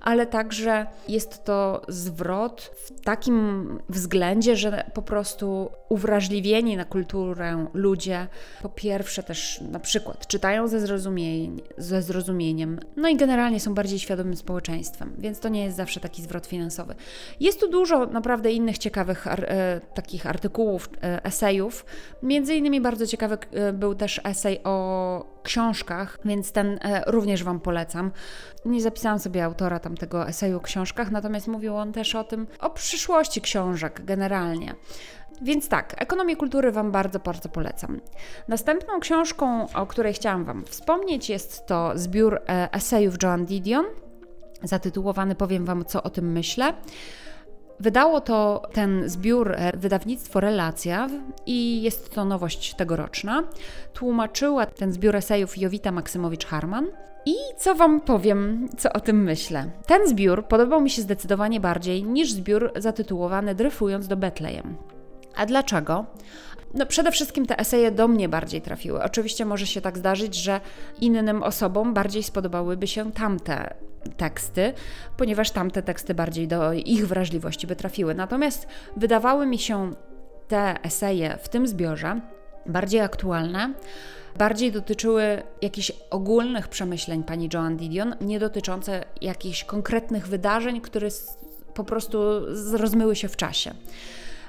ale 0.00 0.26
także 0.26 0.86
jest 1.08 1.44
to 1.44 1.82
zwrot 1.88 2.70
w 2.84 3.00
takim 3.00 3.68
względzie, 3.88 4.56
że 4.56 4.90
po 4.94 5.02
prostu 5.02 5.70
uwrażliwieni 5.88 6.76
na 6.76 6.84
kulturę 6.84 7.66
ludzie 7.74 8.26
po 8.62 8.68
pierwsze 8.68 9.22
też 9.22 9.60
na 9.60 9.78
przykład 9.78 10.26
czytają 10.26 10.68
ze, 10.68 10.80
zrozumień, 10.80 11.60
ze 11.78 12.02
zrozumieniem, 12.02 12.78
no 12.96 13.08
i 13.08 13.16
generalnie 13.16 13.60
są 13.60 13.74
bardziej 13.74 13.98
świadomym 13.98 14.36
społeczeństwem, 14.36 15.14
więc 15.18 15.40
to 15.40 15.48
nie 15.48 15.64
jest 15.64 15.76
zawsze 15.76 16.00
taki 16.00 16.22
zwrot 16.22 16.46
finansowy. 16.46 16.94
Jest 17.40 17.60
tu 17.60 17.70
dużo 17.70 18.06
naprawdę 18.06 18.52
innych 18.52 18.78
ciekawych 18.78 19.26
ar, 19.26 19.44
e, 19.44 19.80
takich 19.94 20.26
artykułów, 20.26 20.90
e, 21.02 21.24
esejów. 21.24 21.84
Między 22.22 22.54
innymi 22.54 22.80
bardzo 22.80 23.06
ciekawy 23.06 23.38
e, 23.52 23.72
był 23.72 23.94
też 23.94 24.20
esej 24.24 24.60
o 24.64 25.38
książkach, 25.42 26.18
więc 26.24 26.52
ten 26.52 26.78
również 27.06 27.44
Wam 27.44 27.60
polecam. 27.68 28.10
Nie 28.64 28.82
zapisałam 28.82 29.18
sobie 29.18 29.44
autora 29.44 29.78
tamtego 29.78 30.28
eseju 30.28 30.56
o 30.56 30.60
książkach, 30.60 31.10
natomiast 31.10 31.48
mówił 31.48 31.76
on 31.76 31.92
też 31.92 32.14
o 32.14 32.24
tym, 32.24 32.46
o 32.60 32.70
przyszłości 32.70 33.40
książek 33.40 34.04
generalnie. 34.04 34.74
Więc 35.42 35.68
tak, 35.68 35.94
ekonomię 36.02 36.36
kultury 36.36 36.72
Wam 36.72 36.92
bardzo, 36.92 37.18
bardzo 37.18 37.48
polecam. 37.48 38.00
Następną 38.48 39.00
książką, 39.00 39.66
o 39.74 39.86
której 39.86 40.12
chciałam 40.14 40.44
Wam 40.44 40.64
wspomnieć, 40.64 41.30
jest 41.30 41.66
to 41.66 41.92
zbiór 41.94 42.34
e, 42.48 42.68
esejów 42.72 43.14
Joan 43.22 43.46
Didion, 43.46 43.84
zatytułowany 44.62 45.34
Powiem 45.34 45.64
Wam, 45.64 45.84
co 45.84 46.02
o 46.02 46.10
tym 46.10 46.32
myślę. 46.32 46.74
Wydało 47.80 48.20
to 48.20 48.62
ten 48.72 49.08
zbiór 49.08 49.52
e, 49.52 49.72
wydawnictwo 49.76 50.40
Relacja 50.40 51.08
i 51.46 51.82
jest 51.82 52.14
to 52.14 52.24
nowość 52.24 52.74
tegoroczna. 52.74 53.42
Tłumaczyła 53.92 54.66
ten 54.66 54.92
zbiór 54.92 55.16
esejów 55.16 55.58
Jowita 55.58 55.90
Maksymowicz-Harman. 55.92 56.84
I 57.26 57.34
co 57.56 57.74
Wam 57.74 58.00
powiem, 58.00 58.68
co 58.78 58.92
o 58.92 59.00
tym 59.00 59.22
myślę? 59.22 59.70
Ten 59.86 60.08
zbiór 60.08 60.44
podobał 60.44 60.80
mi 60.80 60.90
się 60.90 61.02
zdecydowanie 61.02 61.60
bardziej 61.60 62.04
niż 62.04 62.32
zbiór 62.32 62.72
zatytułowany 62.76 63.54
Dryfując 63.54 64.08
do 64.08 64.16
Betlejem. 64.16 64.76
A 65.36 65.46
dlaczego? 65.46 66.06
No 66.74 66.86
przede 66.86 67.12
wszystkim 67.12 67.46
te 67.46 67.58
eseje 67.58 67.90
do 67.90 68.08
mnie 68.08 68.28
bardziej 68.28 68.62
trafiły. 68.62 69.02
Oczywiście 69.02 69.44
może 69.44 69.66
się 69.66 69.80
tak 69.80 69.98
zdarzyć, 69.98 70.34
że 70.34 70.60
innym 71.00 71.42
osobom 71.42 71.94
bardziej 71.94 72.22
spodobałyby 72.22 72.86
się 72.86 73.12
tamte 73.12 73.74
teksty, 74.16 74.72
ponieważ 75.16 75.50
tamte 75.50 75.82
teksty 75.82 76.14
bardziej 76.14 76.48
do 76.48 76.72
ich 76.72 77.08
wrażliwości 77.08 77.66
by 77.66 77.76
trafiły. 77.76 78.14
Natomiast 78.14 78.66
wydawały 78.96 79.46
mi 79.46 79.58
się 79.58 79.92
te 80.48 80.74
eseje 80.82 81.38
w 81.42 81.48
tym 81.48 81.66
zbiorze 81.66 82.20
bardziej 82.66 83.00
aktualne, 83.00 83.74
bardziej 84.38 84.72
dotyczyły 84.72 85.42
jakichś 85.62 85.92
ogólnych 86.10 86.68
przemyśleń 86.68 87.24
pani 87.24 87.48
Joan 87.54 87.76
Didion, 87.76 88.14
nie 88.20 88.38
dotyczące 88.38 89.04
jakichś 89.20 89.64
konkretnych 89.64 90.28
wydarzeń, 90.28 90.80
które 90.80 91.08
po 91.74 91.84
prostu 91.84 92.18
rozmyły 92.72 93.16
się 93.16 93.28
w 93.28 93.36
czasie. 93.36 93.74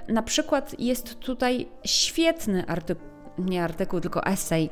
Na 0.07 0.23
przykład 0.23 0.79
jest 0.79 1.19
tutaj 1.19 1.67
świetny 1.83 2.65
artykuł 2.67 3.09
nie 3.39 3.63
artykuł, 3.63 3.99
tylko 3.99 4.25
esej, 4.25 4.69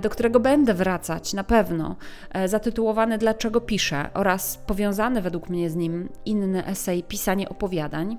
do 0.00 0.10
którego 0.10 0.40
będę 0.40 0.74
wracać 0.74 1.32
na 1.32 1.44
pewno, 1.44 1.96
e, 2.30 2.48
zatytułowany 2.48 3.18
Dlaczego 3.18 3.60
piszę 3.60 4.10
oraz 4.14 4.56
powiązany 4.56 5.22
według 5.22 5.48
mnie 5.48 5.70
z 5.70 5.76
nim 5.76 6.08
inny 6.24 6.66
esej 6.66 7.02
Pisanie 7.02 7.48
opowiadań. 7.48 8.18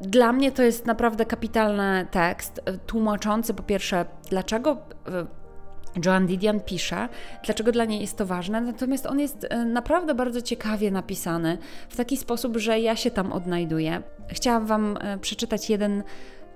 Dla 0.00 0.32
mnie 0.32 0.52
to 0.52 0.62
jest 0.62 0.86
naprawdę 0.86 1.26
kapitalny 1.26 2.06
tekst, 2.10 2.60
e, 2.64 2.78
tłumaczący 2.78 3.54
po 3.54 3.62
pierwsze, 3.62 4.04
dlaczego 4.30 4.70
e, 4.70 5.39
Joan 6.04 6.26
Didion 6.26 6.60
pisze, 6.60 7.08
dlaczego 7.44 7.72
dla 7.72 7.84
niej 7.84 8.00
jest 8.00 8.16
to 8.16 8.26
ważne, 8.26 8.60
natomiast 8.60 9.06
on 9.06 9.20
jest 9.20 9.46
naprawdę 9.66 10.14
bardzo 10.14 10.42
ciekawie 10.42 10.90
napisany, 10.90 11.58
w 11.88 11.96
taki 11.96 12.16
sposób, 12.16 12.56
że 12.56 12.80
ja 12.80 12.96
się 12.96 13.10
tam 13.10 13.32
odnajduję. 13.32 14.02
Chciałam 14.28 14.66
Wam 14.66 14.98
przeczytać 15.20 15.70
jeden 15.70 16.02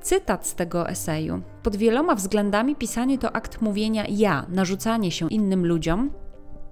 Cytat 0.01 0.47
z 0.47 0.55
tego 0.55 0.89
eseju. 0.89 1.43
Pod 1.63 1.77
wieloma 1.77 2.15
względami 2.15 2.77
pisanie 2.77 3.19
to 3.19 3.37
akt 3.37 3.61
mówienia 3.61 4.05
ja, 4.09 4.47
narzucanie 4.49 5.11
się 5.11 5.29
innym 5.29 5.67
ludziom, 5.67 6.11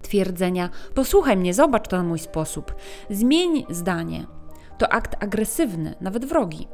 twierdzenia 0.02 0.70
posłuchaj 0.94 1.36
mnie, 1.36 1.54
zobacz 1.54 1.88
to 1.88 1.96
na 1.96 2.02
mój 2.02 2.18
sposób, 2.18 2.74
zmień 3.10 3.66
zdanie. 3.70 4.26
To 4.78 4.92
akt 4.92 5.16
agresywny, 5.20 5.94
nawet 6.00 6.24
wrogi. 6.24 6.68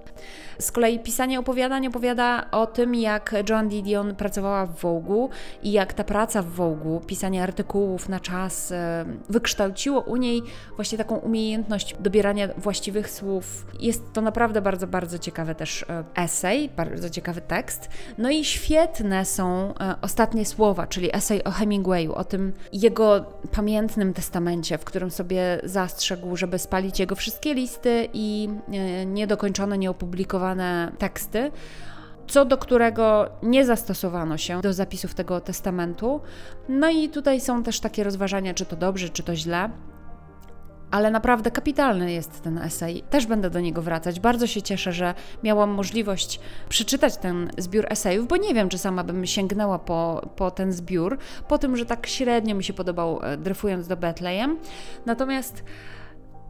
Z 0.59 0.73
kolei 0.73 0.99
pisanie 0.99 1.39
opowiadań 1.41 1.87
opowiada 1.87 2.51
o 2.51 2.67
tym, 2.67 2.95
jak 2.95 3.35
Joan 3.49 3.69
Didion 3.69 4.15
pracowała 4.15 4.67
w 4.67 4.81
Wołgu 4.81 5.31
i 5.63 5.73
jak 5.73 5.93
ta 5.93 6.05
praca 6.05 6.43
w 6.43 6.47
Wołgu, 6.47 7.01
pisanie 7.07 7.43
artykułów 7.43 8.09
na 8.09 8.21
czas, 8.21 8.73
e, 8.73 9.05
wykształciło 9.29 10.01
u 10.01 10.17
niej 10.17 10.43
właśnie 10.77 10.99
taką 10.99 11.17
umiejętność 11.17 11.95
dobierania 12.01 12.49
właściwych 12.57 13.11
słów. 13.11 13.67
Jest 13.81 14.13
to 14.13 14.21
naprawdę 14.21 14.61
bardzo, 14.63 14.87
bardzo 14.87 15.19
ciekawy 15.19 15.55
też 15.55 15.83
e, 15.83 16.05
esej, 16.15 16.69
bardzo 16.69 17.11
ciekawy 17.11 17.41
tekst. 17.41 17.89
No 18.19 18.31
i 18.31 18.45
świetne 18.45 19.25
są 19.25 19.75
e, 19.81 19.95
ostatnie 20.03 20.47
słowa, 20.47 20.87
czyli 20.87 21.17
esej 21.17 21.45
o 21.45 21.51
Hemingwayu, 21.51 22.15
o 22.15 22.25
tym 22.25 22.53
jego 22.73 23.25
pamiętnym 23.53 24.15
testamencie, 24.15 24.79
w 24.79 24.85
którym 24.85 25.11
sobie 25.11 25.61
zastrzegł, 25.65 26.37
żeby 26.37 26.59
spalić 26.59 27.01
jego 27.01 27.15
wszystkie 27.15 27.55
listy 27.55 27.88
i 28.13 28.49
niedokończone, 29.07 29.79
nieopublikowane 29.79 30.93
teksty, 30.99 31.51
co 32.27 32.45
do 32.45 32.59
którego 32.59 33.29
nie 33.43 33.65
zastosowano 33.65 34.37
się 34.37 34.61
do 34.61 34.73
zapisów 34.73 35.15
tego 35.15 35.41
testamentu. 35.41 36.21
No 36.69 36.91
i 36.91 37.09
tutaj 37.09 37.41
są 37.41 37.63
też 37.63 37.81
takie 37.81 38.05
rozważania, 38.05 38.55
czy 38.55 38.67
to 38.67 38.77
dobrze, 38.77 39.09
czy 39.09 39.23
to 39.23 39.37
źle. 39.37 39.71
Ale 40.91 41.11
naprawdę 41.11 41.51
kapitalny 41.51 42.13
jest 42.13 42.43
ten 42.43 42.59
esej. 42.59 43.03
Też 43.11 43.27
będę 43.27 43.51
do 43.51 43.61
niego 43.61 43.83
wracać. 43.83 44.21
Bardzo 44.21 44.47
się 44.47 44.63
cieszę, 44.63 44.93
że 44.93 45.15
miałam 45.43 45.71
możliwość 45.71 46.41
przeczytać 46.69 47.17
ten 47.17 47.51
zbiór 47.59 47.87
esejów, 47.89 48.29
bo 48.29 48.37
nie 48.37 48.55
wiem, 48.55 48.69
czy 48.69 48.79
sama 48.79 49.05
bym 49.05 49.27
sięgnęła 49.27 49.79
po, 49.79 50.29
po 50.37 50.51
ten 50.51 50.73
zbiór, 50.73 51.19
po 51.49 51.59
tym, 51.59 51.77
że 51.77 51.87
tak 51.87 52.07
średnio 52.07 52.55
mi 52.55 52.65
się 52.65 52.73
podobał 52.73 53.21
e, 53.23 53.37
dryfując 53.37 53.89
do 53.89 53.97
Betlejem. 53.97 54.59
Natomiast 55.07 55.65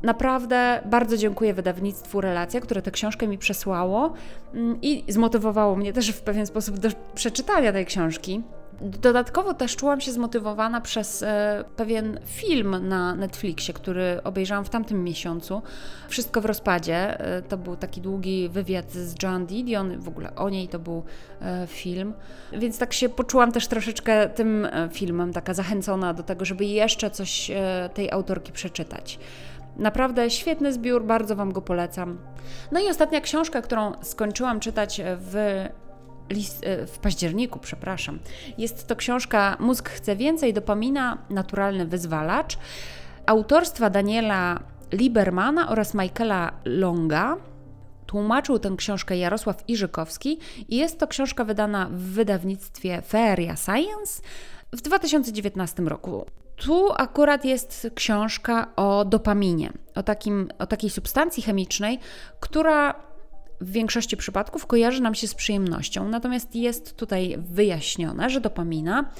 Naprawdę 0.03 0.83
bardzo 0.85 1.17
dziękuję 1.17 1.55
wydawnictwu 1.55 2.21
Relacja, 2.21 2.61
które 2.61 2.83
tę 2.83 2.91
książkę 2.91 3.29
mi 3.29 3.39
przesłało 3.39 4.13
mm, 4.55 4.79
i 4.83 5.05
zmotywowało 5.09 5.77
mnie 5.77 5.93
też 5.93 6.11
w 6.11 6.21
pewien 6.21 6.47
sposób 6.47 6.79
do 6.79 6.89
przeczytania 7.15 7.73
tej 7.73 7.87
książki. 7.87 8.43
Dodatkowo 8.81 9.55
też 9.55 9.77
czułam 9.77 10.01
się 10.01 10.13
zmotywowana 10.13 10.81
przez 10.81 11.23
e, 11.23 11.65
pewien 11.77 12.21
film 12.25 12.89
na 12.89 13.15
Netflixie, 13.15 13.75
który 13.75 14.21
obejrzałam 14.25 14.65
w 14.65 14.69
tamtym 14.69 15.05
miesiącu. 15.05 15.63
Wszystko 16.09 16.41
w 16.41 16.45
rozpadzie. 16.45 17.21
E, 17.21 17.43
to 17.43 17.57
był 17.57 17.77
taki 17.77 18.01
długi 18.01 18.49
wywiad 18.49 18.93
z 18.93 19.23
Joan 19.23 19.47
Didion, 19.47 20.01
w 20.01 20.09
ogóle 20.09 20.35
o 20.35 20.51
niej 20.51 20.69
to 20.69 20.79
był 20.79 21.03
e, 21.41 21.67
film. 21.67 22.15
Więc 22.53 22.79
tak 22.79 22.93
się 22.93 23.09
poczułam 23.09 23.53
też 23.53 23.67
troszeczkę 23.67 24.29
tym 24.29 24.69
filmem, 24.93 25.33
taka 25.33 25.55
zachęcona 25.55 26.15
do 26.15 26.23
tego, 26.23 26.45
żeby 26.45 26.65
jeszcze 26.65 27.11
coś 27.11 27.51
tej 27.95 28.11
autorki 28.11 28.53
przeczytać. 28.53 29.19
Naprawdę 29.79 30.31
świetny 30.31 30.73
zbiór, 30.73 31.05
bardzo 31.05 31.37
Wam 31.37 31.53
go 31.53 31.63
polecam. 31.63 32.19
No 32.73 32.81
i 32.81 32.89
ostatnia 32.89 33.21
książka, 33.21 33.63
którą 33.63 33.93
skończyłam 34.03 34.61
czytać 34.61 35.01
w 35.05 35.65
list, 36.31 36.65
w 36.87 36.99
październiku, 36.99 37.59
przepraszam. 37.59 38.19
Jest 38.59 38.87
to 38.87 38.97
książka 38.97 39.57
Mózg 39.61 39.89
chce 39.89 40.17
więcej, 40.17 40.53
dopamina, 40.53 41.19
naturalny 41.31 41.87
wyzwalacz, 41.87 42.59
autorstwa 43.27 43.91
Daniela 43.91 44.61
Libermana 44.93 45.69
oraz 45.69 45.95
Michaela 45.95 46.53
Longa. 46.65 47.37
Tłumaczył 48.07 48.59
tę 48.59 48.75
książkę 48.77 49.17
Jarosław 49.17 49.69
Iżykowski 49.69 50.39
i 50.69 50.77
jest 50.77 50.99
to 50.99 51.07
książka 51.07 51.45
wydana 51.45 51.89
w 51.91 52.01
wydawnictwie 52.01 53.03
Feria 53.03 53.57
Science 53.57 54.23
w 54.73 54.81
2019 54.81 55.83
roku. 55.83 56.27
Tu 56.59 56.93
akurat 56.97 57.45
jest 57.45 57.91
książka 57.95 58.73
o 58.77 59.05
dopaminie, 59.05 59.73
o, 59.95 60.03
takim, 60.03 60.49
o 60.59 60.67
takiej 60.67 60.91
substancji 60.91 61.43
chemicznej, 61.43 61.99
która 62.41 62.95
w 63.61 63.73
większości 63.73 64.17
przypadków 64.17 64.67
kojarzy 64.67 65.03
nam 65.03 65.15
się 65.15 65.29
z 65.29 65.35
przyjemnością. 65.35 66.09
Natomiast 66.09 66.55
jest 66.57 66.97
tutaj 66.97 67.37
wyjaśnione, 67.39 68.31
że 68.31 68.41
dopamina 68.41 69.11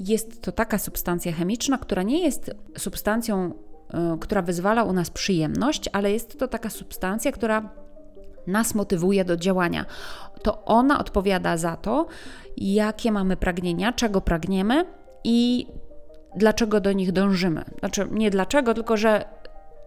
jest 0.00 0.42
to 0.42 0.52
taka 0.52 0.78
substancja 0.78 1.32
chemiczna, 1.32 1.78
która 1.78 2.02
nie 2.02 2.24
jest 2.24 2.50
substancją, 2.78 3.52
y, 4.14 4.18
która 4.20 4.42
wyzwala 4.42 4.84
u 4.84 4.92
nas 4.92 5.10
przyjemność, 5.10 5.88
ale 5.92 6.12
jest 6.12 6.38
to 6.38 6.48
taka 6.48 6.70
substancja, 6.70 7.32
która 7.32 7.70
nas 8.46 8.74
motywuje 8.74 9.24
do 9.24 9.36
działania. 9.36 9.84
To 10.42 10.64
ona 10.64 10.98
odpowiada 10.98 11.56
za 11.56 11.76
to, 11.76 12.06
jakie 12.56 13.12
mamy 13.12 13.36
pragnienia, 13.36 13.92
czego 13.92 14.20
pragniemy 14.20 14.84
i 15.24 15.66
dlaczego 16.36 16.80
do 16.80 16.92
nich 16.92 17.12
dążymy. 17.12 17.64
Znaczy, 17.78 18.08
nie 18.10 18.30
dlaczego, 18.30 18.74
tylko 18.74 18.96
że 18.96 19.24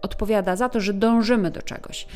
odpowiada 0.02 0.56
za 0.56 0.68
to, 0.68 0.80
że 0.80 0.94
dążymy 0.94 1.50
do 1.50 1.62
czegoś. 1.62 2.06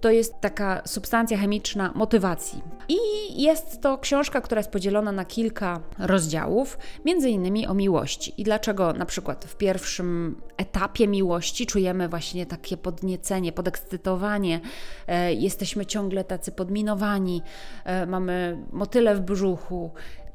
to 0.00 0.10
jest 0.10 0.40
taka 0.40 0.82
substancja 0.86 1.38
chemiczna 1.38 1.92
motywacji. 1.94 2.62
I 2.88 2.96
jest 3.42 3.80
to 3.80 3.98
książka, 3.98 4.40
która 4.40 4.58
jest 4.58 4.70
podzielona 4.70 5.12
na 5.12 5.24
kilka 5.24 5.80
rozdziałów, 5.98 6.78
między 7.04 7.30
innymi 7.30 7.66
o 7.66 7.74
miłości. 7.74 8.34
I 8.36 8.44
dlaczego 8.44 8.92
na 8.92 9.06
przykład 9.06 9.44
w 9.44 9.56
pierwszym 9.56 10.40
etapie 10.56 11.08
miłości 11.08 11.66
czujemy 11.66 12.08
właśnie 12.08 12.46
takie 12.46 12.76
podniecenie, 12.76 13.52
podekscytowanie, 13.52 14.60
e, 15.06 15.34
jesteśmy 15.34 15.86
ciągle 15.86 16.24
tacy 16.24 16.52
podminowani, 16.52 17.42
e, 17.84 18.06
mamy 18.06 18.58
motyle 18.72 19.14
w 19.14 19.20
brzuchu, 19.20 19.90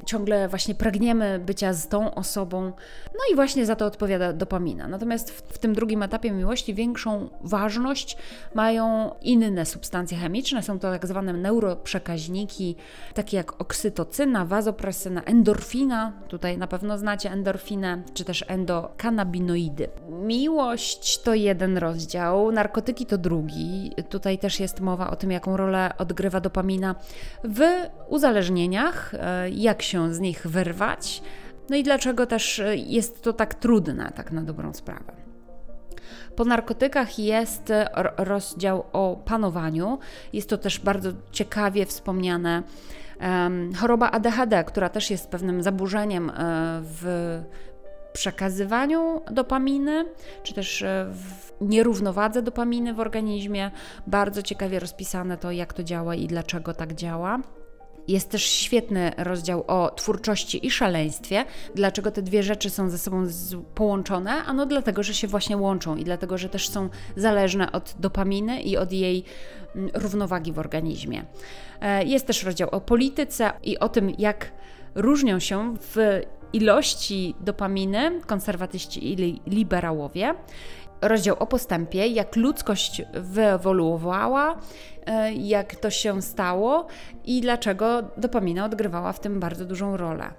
ciągle 0.05 0.47
właśnie 0.47 0.75
pragniemy 0.75 1.39
bycia 1.39 1.73
z 1.73 1.87
tą 1.87 2.15
osobą, 2.15 2.61
no 3.05 3.19
i 3.31 3.35
właśnie 3.35 3.65
za 3.65 3.75
to 3.75 3.85
odpowiada 3.85 4.33
dopamina. 4.33 4.87
Natomiast 4.87 5.31
w, 5.31 5.53
w, 5.53 5.57
tym 5.57 5.73
drugim 5.73 6.03
etapie 6.03 6.31
miłości 6.31 6.73
większą 6.73 7.29
ważność 7.41 8.17
mają 8.53 9.11
inne 9.21 9.65
substancje 9.65 10.17
chemiczne, 10.17 10.63
są 10.63 10.79
to 10.79 10.91
tak 10.91 11.07
zwane 11.07 11.33
neuroprzekaźniki, 11.33 12.75
takie 13.13 13.37
jak 13.37 13.61
oksytocyna, 13.61 14.45
wazopresyna, 14.45 15.23
endorfina, 15.23 16.11
tutaj 16.27 16.57
na 16.57 16.67
pewno 16.67 16.97
znacie 16.97 17.31
endorfinę, 17.31 18.01
czy 18.13 18.25
też 18.25 18.45
endokanabinoidy. 18.47 19.87
Miłość 20.09 21.21
to 21.21 21.33
jeden 21.33 21.77
rozdział, 21.77 22.51
narkotyki 22.51 23.05
to 23.05 23.17
drugi. 23.17 23.91
Tutaj 24.09 24.37
też 24.37 24.59
jest 24.59 24.79
mowa 24.79 25.09
o 25.09 25.15
tym, 25.15 25.31
jaką 25.31 25.57
rolę 25.57 25.93
odgrywa 25.97 26.39
dopamina 26.39 26.95
w 27.43 27.61
uzależnieniach, 28.09 29.13
e, 29.13 29.49
jak 29.49 29.82
się 29.83 30.13
z 30.13 30.19
nich 30.19 30.47
wyrwać, 30.47 31.23
no 31.69 31.75
i 31.75 31.83
dlaczego 31.83 32.25
też 32.25 32.61
jest 32.75 33.21
to 33.21 33.33
tak 33.33 33.53
trudne, 33.53 34.11
tak 34.15 34.31
na 34.31 34.41
dobrą 34.41 34.73
sprawę. 34.73 35.13
Po 36.35 36.45
narkotykach 36.45 37.19
jest 37.19 37.73
rozdział 38.17 38.83
o 38.93 39.21
panowaniu. 39.25 39.99
Jest 40.33 40.49
to 40.49 40.57
też 40.57 40.79
bardzo 40.79 41.09
ciekawie 41.31 41.85
wspomniane. 41.85 42.63
choroba 43.79 44.11
ADHD, 44.11 44.63
która 44.63 44.89
też 44.89 45.11
jest 45.11 45.29
pewnym 45.29 45.63
zaburzeniem 45.63 46.29
e, 46.29 46.33
w 46.83 47.41
przekazywaniu 48.13 49.21
dopaminy, 49.31 50.05
czy 50.43 50.53
też 50.53 50.81
e, 50.81 51.05
w 51.11 51.53
nierównowadze 51.61 52.41
dopaminy 52.41 52.93
w 52.93 52.99
organizmie. 52.99 53.71
Bardzo 54.07 54.41
ciekawie 54.41 54.79
rozpisane 54.79 55.37
to, 55.37 55.51
jak 55.51 55.73
to 55.73 55.83
działa 55.83 56.15
i 56.15 56.27
dlaczego 56.27 56.73
tak 56.73 56.93
działa. 56.93 57.39
Jest 58.07 58.29
też 58.29 58.43
świetny 58.43 59.11
rozdział 59.17 59.63
o 59.67 59.89
twórczości 59.89 60.67
i 60.67 60.71
szaleństwie. 60.71 61.45
Dlaczego 61.75 62.11
te 62.11 62.21
dwie 62.21 62.43
rzeczy 62.43 62.69
są 62.69 62.89
ze 62.89 62.97
sobą 62.97 63.27
połączone? 63.75 64.31
Ano 64.31 64.65
dlatego, 64.65 65.03
że 65.03 65.13
się 65.13 65.27
właśnie 65.27 65.57
łączą 65.57 65.95
i 65.95 66.03
dlatego, 66.03 66.37
że 66.37 66.49
też 66.49 66.69
są 66.69 66.89
zależne 67.15 67.71
od 67.71 67.95
dopaminy 67.99 68.61
i 68.61 68.77
od 68.77 68.91
jej 68.91 69.23
mm, 69.75 69.89
równowagi 69.93 70.53
w 70.53 70.59
organizmie. 70.59 71.25
E, 71.81 72.03
jest 72.03 72.27
też 72.27 72.43
rozdział 72.43 72.69
o 72.69 72.81
polityce 72.81 73.51
i 73.63 73.79
o 73.79 73.89
tym, 73.89 74.13
jak 74.17 74.51
różnią 74.95 75.39
się 75.39 75.75
w 75.81 76.21
ilości 76.53 77.35
dopaminy 77.39 78.21
konserwatyści 78.25 79.11
i 79.11 79.39
liberałowie 79.47 80.35
rozdział 81.07 81.35
o 81.39 81.47
postępie, 81.47 82.07
jak 82.07 82.35
ludzkość 82.35 83.01
wyewoluowała, 83.13 84.57
e, 85.05 85.33
jak 85.33 85.75
to 85.75 85.89
się 85.89 86.21
stało 86.21 86.87
i 87.25 87.41
dlaczego 87.41 88.03
dopamina 88.17 88.65
odgrywała 88.65 89.13
w 89.13 89.19
tym 89.19 89.39
bardzo 89.39 89.65
dużą 89.65 89.97
rolę. 89.97 90.29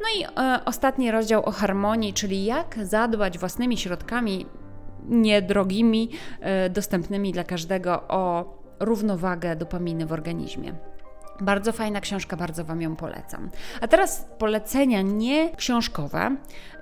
No 0.00 0.06
i 0.20 0.24
e, 0.24 0.60
ostatni 0.64 1.10
rozdział 1.10 1.44
o 1.44 1.50
harmonii, 1.50 2.12
czyli 2.12 2.44
jak 2.44 2.78
zadbać 2.82 3.38
własnymi 3.38 3.78
środkami 3.78 4.46
niedrogimi, 5.08 6.10
e, 6.40 6.70
dostępnymi 6.70 7.32
dla 7.32 7.44
każdego 7.44 8.02
o 8.08 8.54
równowagę 8.80 9.56
dopaminy 9.56 10.06
w 10.06 10.12
organizmie. 10.12 10.74
Bardzo 11.40 11.72
fajna 11.72 12.00
książka, 12.00 12.36
bardzo 12.36 12.64
Wam 12.64 12.82
ją 12.82 12.96
polecam. 12.96 13.50
A 13.80 13.88
teraz 13.88 14.26
polecenia 14.38 15.02
nie 15.02 15.56
książkowe 15.56 16.36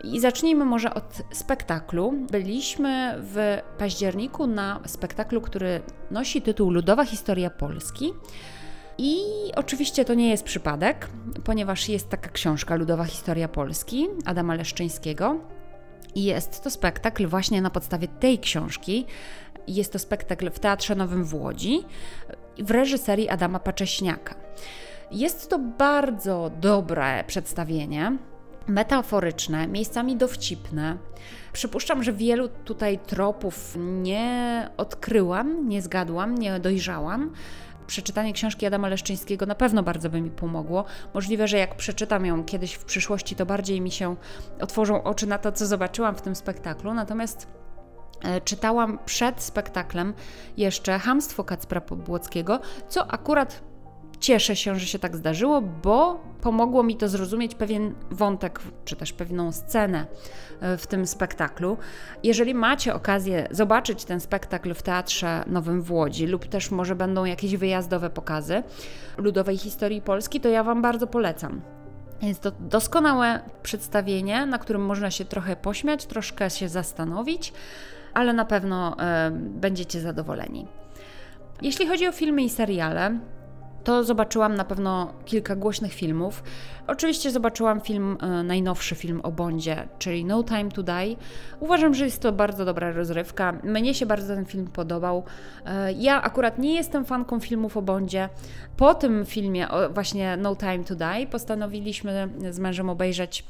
i 0.05 0.21
zacznijmy 0.21 0.65
może 0.65 0.95
od 0.95 1.23
spektaklu. 1.33 2.13
Byliśmy 2.31 3.15
w 3.19 3.59
październiku 3.79 4.47
na 4.47 4.81
spektaklu, 4.87 5.41
który 5.41 5.81
nosi 6.11 6.43
tytuł 6.43 6.71
Ludowa 6.71 7.05
Historia 7.05 7.51
Polski. 7.51 8.13
I 8.99 9.17
oczywiście 9.57 10.05
to 10.05 10.15
nie 10.15 10.31
jest 10.31 10.45
przypadek, 10.45 11.09
ponieważ 11.45 11.89
jest 11.89 12.09
taka 12.09 12.29
książka 12.29 12.77
Ludowa 12.77 13.05
Historia 13.05 13.49
Polski 13.49 14.09
Adama 14.25 14.55
Leszczyńskiego. 14.55 15.41
I 16.15 16.25
jest 16.25 16.63
to 16.63 16.71
spektakl 16.71 17.27
właśnie 17.27 17.63
na 17.63 17.71
podstawie 17.71 18.09
tej 18.09 18.39
książki. 18.39 19.07
Jest 19.67 19.93
to 19.93 19.99
spektakl 19.99 20.51
w 20.51 20.59
Teatrze 20.59 20.95
Nowym 20.95 21.25
w 21.25 21.35
Łodzi 21.35 21.85
w 22.59 22.71
reżyserii 22.71 23.29
Adama 23.29 23.61
Pacześniaka. 23.61 24.35
Jest 25.11 25.51
to 25.51 25.59
bardzo 25.59 26.51
dobre 26.61 27.25
przedstawienie, 27.27 28.19
metaforyczne, 28.67 29.69
miejscami 29.69 30.17
dowcipne. 30.17 30.97
Przypuszczam, 31.53 32.03
że 32.03 32.13
wielu 32.13 32.49
tutaj 32.49 32.99
tropów 32.99 33.77
nie 33.79 34.69
odkryłam, 34.77 35.69
nie 35.69 35.83
zgadłam, 35.83 36.39
nie 36.39 36.61
dojrzałam. 36.61 37.33
Przeczytanie 37.87 38.33
książki 38.33 38.67
Adama 38.67 38.89
Leszczyńskiego 38.89 39.47
na 39.47 39.55
pewno 39.55 39.83
bardzo 39.83 40.11
by 40.11 40.21
mi 40.21 40.31
pomogło. 40.31 40.85
Możliwe, 41.15 41.49
że 41.49 41.59
jak 41.59 41.77
przeczytam 41.77 42.27
ją 42.27 42.45
kiedyś 42.45 42.75
w 42.75 42.85
przyszłości, 42.85 43.37
to 43.37 43.47
bardziej 43.47 43.81
mi 43.81 43.91
się 43.91 44.17
otworzą 44.61 45.03
oczy 45.03 45.27
na 45.27 45.39
to, 45.39 45.53
co 45.53 45.67
zobaczyłam 45.67 46.15
w 46.15 46.23
tym 46.23 46.35
spektaklu. 46.35 46.95
Natomiast 46.95 47.47
czytałam 48.45 48.99
przed 49.05 49.43
spektaklem 49.43 50.15
jeszcze 50.57 50.99
Hamstwo 50.99 51.45
Kacpra 51.45 51.81
Pobłockiego, 51.81 52.61
co 52.89 53.13
akurat 53.13 53.63
cieszę 54.23 54.57
się, 54.57 54.79
że 54.79 54.87
się 54.87 54.99
tak 54.99 55.17
zdarzyło, 55.17 55.61
bo 55.61 56.21
pomogło 56.41 56.83
mi 56.83 56.97
to 56.97 57.09
zrozumieć 57.09 57.55
pewien 57.55 57.95
wątek, 58.11 58.61
czy 58.85 58.97
też 58.97 59.13
pewną 59.13 59.53
scenę 59.53 60.07
e, 60.61 60.77
w 60.77 60.87
tym 60.87 61.07
spektaklu. 61.07 61.77
Jeżeli 62.23 62.55
macie 62.55 62.95
okazję 62.95 63.49
zobaczyć 63.51 64.05
ten 64.05 64.21
spektakl 64.21 64.75
w 64.75 64.83
Teatrze 64.83 65.45
Nowym 65.47 65.83
w 65.83 65.93
Łodzi, 65.93 66.27
lub 66.27 66.47
też 66.47 66.71
może 66.71 66.97
będą 66.97 67.25
jakieś 67.25 67.57
wyjazdowe 67.57 68.11
pokazy 68.11 68.63
ludowej 69.17 69.59
historii 69.59 70.03
Polski, 70.03 70.41
to 70.41 70.49
ja 70.49 70.65
Wam 70.65 70.83
bardzo 70.83 71.07
polecam. 71.07 71.61
Jest 72.23 72.41
to 72.41 72.51
doskonałe 72.61 73.41
przedstawienie, 73.63 74.47
na 74.47 74.59
którym 74.59 74.85
można 74.85 75.11
się 75.11 75.25
trochę 75.25 75.57
pośmiać, 75.57 76.07
troszkę 76.07 76.51
się 76.51 76.69
zastanowić 76.69 77.53
ale 78.15 78.33
na 78.33 78.45
pewno 78.45 78.97
e, 78.99 79.31
będziecie 79.35 80.01
zadowoleni. 80.01 80.67
Jeśli 81.63 81.87
chodzi 81.87 82.07
o 82.09 82.13
filmy 82.13 82.43
i 82.43 82.51
seriale, 82.51 83.19
to 83.85 84.05
zobaczyłam 84.05 84.55
na 84.55 84.65
pewno 84.65 85.13
kilka 85.25 85.57
głośnych 85.57 85.93
filmów. 85.93 86.43
Oczywiście 86.87 87.31
zobaczyłam 87.31 87.81
film, 87.81 88.19
e, 88.21 88.43
najnowszy 88.43 88.95
film 88.95 89.21
o 89.23 89.33
Bondzie, 89.33 89.89
czyli 89.99 90.25
No 90.25 90.45
Time 90.45 90.71
to 90.71 90.83
Die. 90.83 91.17
Uważam, 91.61 91.95
że 91.95 92.05
jest 92.05 92.23
to 92.23 92.33
bardzo 92.33 92.65
dobra 92.65 92.93
rozrywka. 92.93 93.53
Mnie 93.65 93.95
się 93.95 94.07
bardzo 94.07 94.35
ten 94.35 94.45
film 94.45 94.67
podobał. 94.67 95.25
E, 95.67 95.93
ja 95.93 96.23
akurat 96.23 96.59
nie 96.59 96.75
jestem 96.75 97.05
fanką 97.05 97.41
filmów 97.41 97.77
o 97.77 97.83
Bondzie. 97.83 98.29
Po 98.77 98.95
tym 98.95 99.27
filmie, 99.27 99.69
właśnie 99.95 100.37
No 100.37 100.57
Time 100.57 100.85
to 100.85 100.95
Die, 100.95 101.27
postanowiliśmy 101.31 102.29
z 102.51 102.59
mężem 102.59 102.91
obejrzeć 102.91 103.45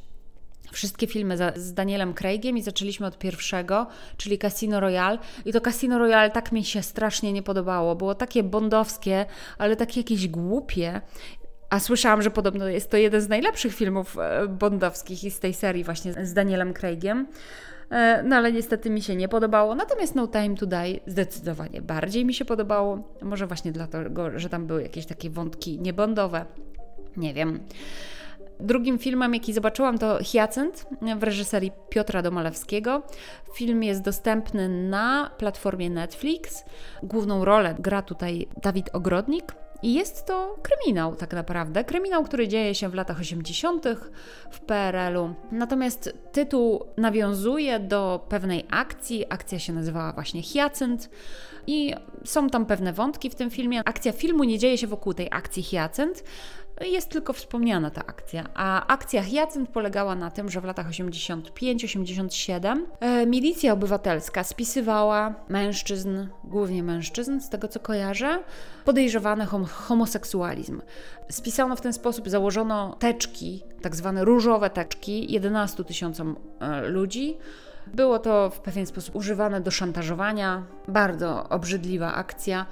wszystkie 0.73 1.07
filmy 1.07 1.37
za, 1.37 1.53
z 1.57 1.75
Danielem 1.75 2.15
Craigiem 2.15 2.59
i 2.59 2.63
zaczęliśmy 2.63 3.07
od 3.07 3.19
pierwszego, 3.19 3.87
czyli 4.17 4.39
Casino 4.39 4.81
Royale. 4.81 5.19
I 5.45 5.53
to 5.53 5.61
Casino 5.61 5.99
Royale 5.99 6.31
tak 6.31 6.53
mi 6.53 6.65
się 6.65 6.83
strasznie 6.83 7.33
nie 7.33 7.43
podobało. 7.43 7.95
Było 7.95 8.15
takie 8.15 8.43
bondowskie, 8.43 9.27
ale 9.59 9.77
takie 9.77 10.01
jakieś 10.01 10.29
głupie. 10.29 11.01
A 11.71 11.81
słyszałam, 11.81 12.23
że 12.23 12.31
podobno 12.31 12.69
jest 12.69 12.91
to 12.91 12.97
jeden 12.97 13.21
z 13.21 13.29
najlepszych 13.29 13.75
filmów 13.75 14.19
e, 14.19 14.49
bondowskich 14.49 15.25
i 15.25 15.31
z 15.31 15.41
tej 15.41 15.55
serii 15.55 15.85
właśnie 15.85 16.27
z 16.27 16.33
Danielem 16.33 16.75
Craigiem. 16.75 17.27
E, 17.91 18.23
no 18.23 18.37
ale 18.37 18.53
niestety 18.53 18.91
mi 18.91 19.03
się 19.03 19.17
nie 19.17 19.29
podobało. 19.29 19.75
Natomiast 19.75 20.15
No 20.15 20.27
Time 20.27 20.57
to 20.57 20.67
Die 20.67 21.01
zdecydowanie 21.07 21.83
bardziej 21.83 22.25
mi 22.25 22.35
się 22.35 22.45
podobało. 22.45 23.15
Może 23.23 23.47
właśnie 23.47 23.73
dlatego, 23.73 24.39
że 24.39 24.49
tam 24.49 24.67
były 24.67 24.83
jakieś 24.83 25.07
takie 25.07 25.31
wątki 25.31 25.81
niebondowe. 25.81 26.45
Nie 27.17 27.35
wiem. 27.35 27.61
Drugim 28.63 28.99
filmem, 28.99 29.35
jaki 29.35 29.53
zobaczyłam, 29.53 29.99
to 29.99 30.19
Hyacynt 30.33 30.87
w 31.17 31.23
reżyserii 31.23 31.73
Piotra 31.89 32.23
Domalewskiego. 32.23 33.03
Film 33.55 33.83
jest 33.83 34.03
dostępny 34.03 34.69
na 34.69 35.31
platformie 35.39 35.91
Netflix. 35.91 36.65
Główną 37.03 37.45
rolę 37.45 37.75
gra 37.79 38.03
tutaj 38.03 38.49
Dawid 38.63 38.91
Ogrodnik. 38.93 39.53
I 39.83 39.95
jest 39.95 40.27
to 40.27 40.57
kryminał, 40.63 41.17
tak 41.17 41.33
naprawdę. 41.33 41.85
Kryminał, 41.85 42.25
który 42.25 42.49
dzieje 42.49 42.75
się 42.75 42.89
w 42.89 42.95
latach 42.95 43.21
80. 43.21 43.85
w 44.51 44.61
PRL-u. 44.61 45.35
Natomiast 45.53 46.19
tytuł 46.33 46.85
nawiązuje 46.97 47.81
do 47.81 48.27
pewnej 48.29 48.67
akcji. 48.71 49.25
Akcja 49.29 49.59
się 49.59 49.73
nazywała 49.73 50.13
właśnie 50.13 50.43
Hyacynt. 50.43 51.11
I 51.67 51.95
są 52.25 52.51
tam 52.51 52.67
pewne 52.67 52.93
wątki 52.93 53.31
w 53.31 53.35
tym 53.35 53.51
filmie. 53.51 53.83
Akcja 53.85 54.13
filmu 54.13 54.45
nie 54.45 54.59
dzieje 54.59 54.79
się 54.79 54.87
wokół 54.87 55.15
tej 55.15 55.29
akcji 55.31 55.63
Hyacynt, 55.63 56.25
jest 56.81 57.09
tylko 57.09 57.33
wspomniana 57.33 57.91
ta 57.91 58.07
akcja. 58.07 58.49
A 58.55 58.87
akcja 58.87 59.23
Hyacynt 59.23 59.71
polegała 59.71 60.15
na 60.15 60.31
tym, 60.31 60.51
że 60.51 60.61
w 60.61 60.65
latach 60.65 60.91
85-87 60.91 62.79
e, 63.01 63.27
milicja 63.27 63.73
obywatelska 63.73 64.45
spisywała 64.45 65.35
mężczyzn, 65.49 66.27
głównie 66.45 66.83
mężczyzn, 66.83 67.41
z 67.41 67.49
tego 67.49 67.69
co 67.69 67.81
kojarzę, 67.81 68.39
podejrzewanych 68.85 69.49
hom 69.49 69.65
homoseksualizm. 69.65 70.81
Spisano 71.31 71.77
w 71.77 71.81
ten 71.81 71.93
sposób, 71.93 72.29
założono 72.29 72.97
teczki, 72.99 73.63
tak 73.83 73.97
zwane 73.97 74.25
różowe 74.25 74.71
teczki 74.71 75.33
11 75.33 75.85
tysiącom 75.85 76.37
e, 76.61 76.89
ludzi. 76.89 77.39
Było 77.87 78.19
to 78.19 78.51
w 78.51 78.61
pewien 78.61 78.87
sposób 78.87 79.17
używane 79.17 79.61
do 79.61 79.71
szantażowania. 79.71 80.63
Bardzo 80.89 81.49
obrzydliwa 81.49 82.15
akcja. 82.15 82.67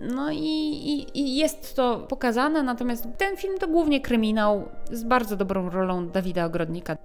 No 0.00 0.30
i, 0.32 0.38
i, 0.38 1.20
i, 1.20 1.36
jest 1.36 1.76
to 1.76 2.06
pokazane, 2.08 2.62
natomiast 2.62 3.06
ten 3.18 3.36
film 3.36 3.58
to 3.58 3.68
głównie 3.68 4.00
kryminał 4.00 4.68
z 4.92 5.04
bardzo 5.04 5.36
dobrą 5.36 5.70
rolą 5.70 6.08
Dawida 6.08 6.44
Ogrodnika. 6.44 6.96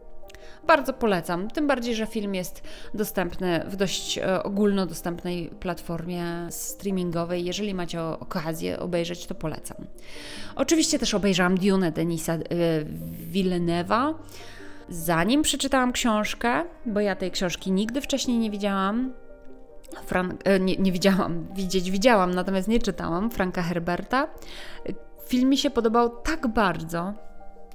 Bardzo 0.68 0.94
polecam, 0.94 1.52
tym 1.52 1.68
bardziej, 1.68 1.96
że 1.96 2.08
film 2.08 2.36
jest 2.36 2.64
dostępny 2.94 3.66
w 3.68 3.76
dość 3.76 4.18
e, 4.18 4.44
ogólnodostępnej 4.44 5.50
platformie 5.60 6.26
streamingowej. 6.50 7.46
Jeżeli 7.46 7.74
macie 7.74 8.02
okazję 8.02 8.80
obejrzeć, 8.80 9.26
to 9.26 9.36
polecam. 9.36 9.78
Oczywiście 10.56 11.00
też 11.00 11.14
obejrzałam 11.14 11.58
Dune 11.58 11.92
Denisa 11.92 12.34
e, 12.34 12.40
Villeneuve'a. 13.32 14.14
Zanim 14.92 15.42
przeczytałam 15.42 15.92
książkę, 15.92 16.64
bo 16.86 17.00
ja 17.00 17.16
tej 17.16 17.32
książki 17.32 17.72
nigdy 17.72 18.02
wcześniej 18.02 18.38
nie 18.38 18.52
widziałam, 18.52 19.14
e, 20.44 20.60
nie, 20.60 20.78
nie 20.78 20.92
widziałam, 20.92 21.48
widzieć 21.54 21.92
widziałam, 21.92 22.34
natomiast 22.34 22.68
nie 22.68 22.80
czytałam 22.80 23.32
Franka 23.32 23.62
Herberta. 23.62 24.28
Film 25.28 25.50
mi 25.50 25.58
się 25.58 25.70
podobał 25.70 26.10
tak 26.10 26.48
bardzo. 26.48 27.14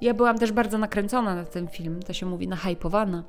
Ja 0.01 0.15
byłam 0.15 0.39
też 0.39 0.53
bardzo 0.53 0.79
nakręcona 0.79 1.35
na 1.35 1.45
ten 1.45 1.69
film, 1.69 2.03
to 2.03 2.13
się 2.13 2.27
mówi 2.27 2.49
nahypowana. 2.49 3.23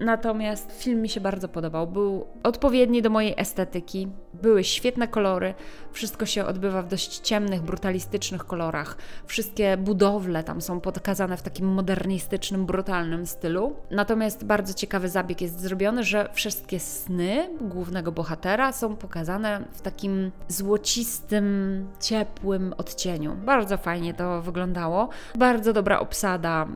Natomiast 0.00 0.72
film 0.82 1.02
mi 1.02 1.08
się 1.08 1.20
bardzo 1.20 1.48
podobał. 1.48 1.86
Był 1.86 2.26
odpowiedni 2.42 3.02
do 3.02 3.10
mojej 3.10 3.34
estetyki, 3.36 4.08
były 4.42 4.64
świetne 4.64 5.08
kolory, 5.08 5.54
wszystko 5.92 6.26
się 6.26 6.44
odbywa 6.44 6.82
w 6.82 6.88
dość 6.88 7.18
ciemnych, 7.18 7.62
brutalistycznych 7.62 8.44
kolorach. 8.44 8.96
Wszystkie 9.26 9.76
budowle 9.76 10.44
tam 10.44 10.60
są 10.60 10.80
pokazane 10.80 11.36
w 11.36 11.42
takim 11.42 11.66
modernistycznym, 11.66 12.66
brutalnym 12.66 13.26
stylu. 13.26 13.76
Natomiast 13.90 14.44
bardzo 14.44 14.74
ciekawy 14.74 15.08
zabieg 15.08 15.40
jest 15.40 15.60
zrobiony, 15.60 16.04
że 16.04 16.28
wszystkie 16.32 16.80
sny 16.80 17.48
głównego 17.60 18.12
bohatera 18.12 18.72
są 18.72 18.96
pokazane 18.96 19.64
w 19.72 19.80
takim 19.80 20.32
złocistym, 20.48 21.86
ciepłym 22.00 22.74
odcieniu. 22.78 23.36
Bardzo 23.44 23.76
fajnie 23.76 24.14
to 24.14 24.42
wyglądało. 24.42 25.08
Bardzo 25.34 25.72
dobra 25.72 25.98
obsada 26.00 26.66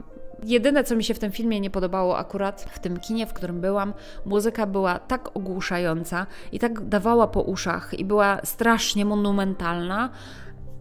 Jedyne, 0.45 0.85
co 0.85 0.97
mi 0.97 1.05
się 1.05 1.15
w 1.15 1.19
tym 1.19 1.33
filmie 1.33 1.61
nie 1.61 1.71
podobało 1.71 2.19
akurat 2.19 2.63
w 2.71 2.79
tym 2.79 3.01
kinie, 3.01 3.27
w 3.27 3.33
którym 3.33 3.61
byłam, 3.61 3.95
muzyka 4.25 4.67
była 4.67 4.99
tak 4.99 5.37
ogłuszająca 5.37 6.27
i 6.53 6.59
tak 6.59 6.89
dawała 6.89 7.27
po 7.27 7.43
uszach 7.43 7.95
i 7.95 8.05
była 8.05 8.41
strasznie 8.45 9.05
monumentalna, 9.05 10.11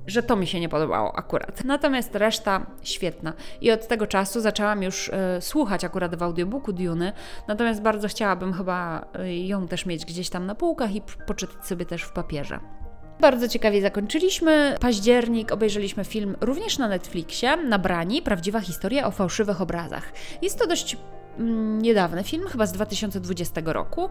że 0.08 0.24
to 0.24 0.36
mi 0.36 0.48
się 0.48 0.60
nie 0.60 0.70
podobało 0.70 1.16
akurat. 1.16 1.64
Natomiast 1.64 2.16
reszta 2.16 2.66
świetna. 2.82 3.34
I 3.62 3.72
od 3.72 3.88
tego 3.88 4.08
czasu 4.08 4.42
zaczęłam 4.42 4.84
już 4.84 5.08
y, 5.08 5.12
słuchać 5.40 5.84
akurat 5.84 6.16
w 6.16 6.24
audiobooku 6.24 6.74
Duny, 6.74 7.14
natomiast 7.48 7.82
bardzo 7.82 8.08
chciałabym 8.08 8.54
chyba 8.54 9.06
y, 9.20 9.36
ją 9.36 9.68
też 9.68 9.86
mieć 9.86 10.06
gdzieś 10.06 10.30
tam 10.30 10.46
na 10.46 10.56
półkach 10.56 10.96
i 10.96 11.02
poczytać 11.28 11.66
sobie 11.66 11.86
też 11.86 12.04
w 12.04 12.12
papierze. 12.12 12.83
Bardzo 13.20 13.48
ciekawie 13.48 13.82
zakończyliśmy 13.82 14.76
październik, 14.80 15.52
obejrzeliśmy 15.52 16.06
film 16.06 16.36
również 16.42 16.78
na 16.78 16.88
Netflixie, 16.88 17.58
Nabrani, 17.58 18.22
prawdziwa 18.22 18.60
historia 18.60 19.08
o 19.08 19.12
fałszywych 19.12 19.62
obrazach. 19.62 20.12
Jest 20.42 20.60
to 20.60 20.68
dość 20.68 20.98
mm, 21.40 21.82
niedawny 21.82 22.24
film, 22.24 22.48
chyba 22.48 22.66
z 22.66 22.72
2020 22.72 23.62
roku, 23.66 24.10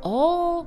o 0.00 0.64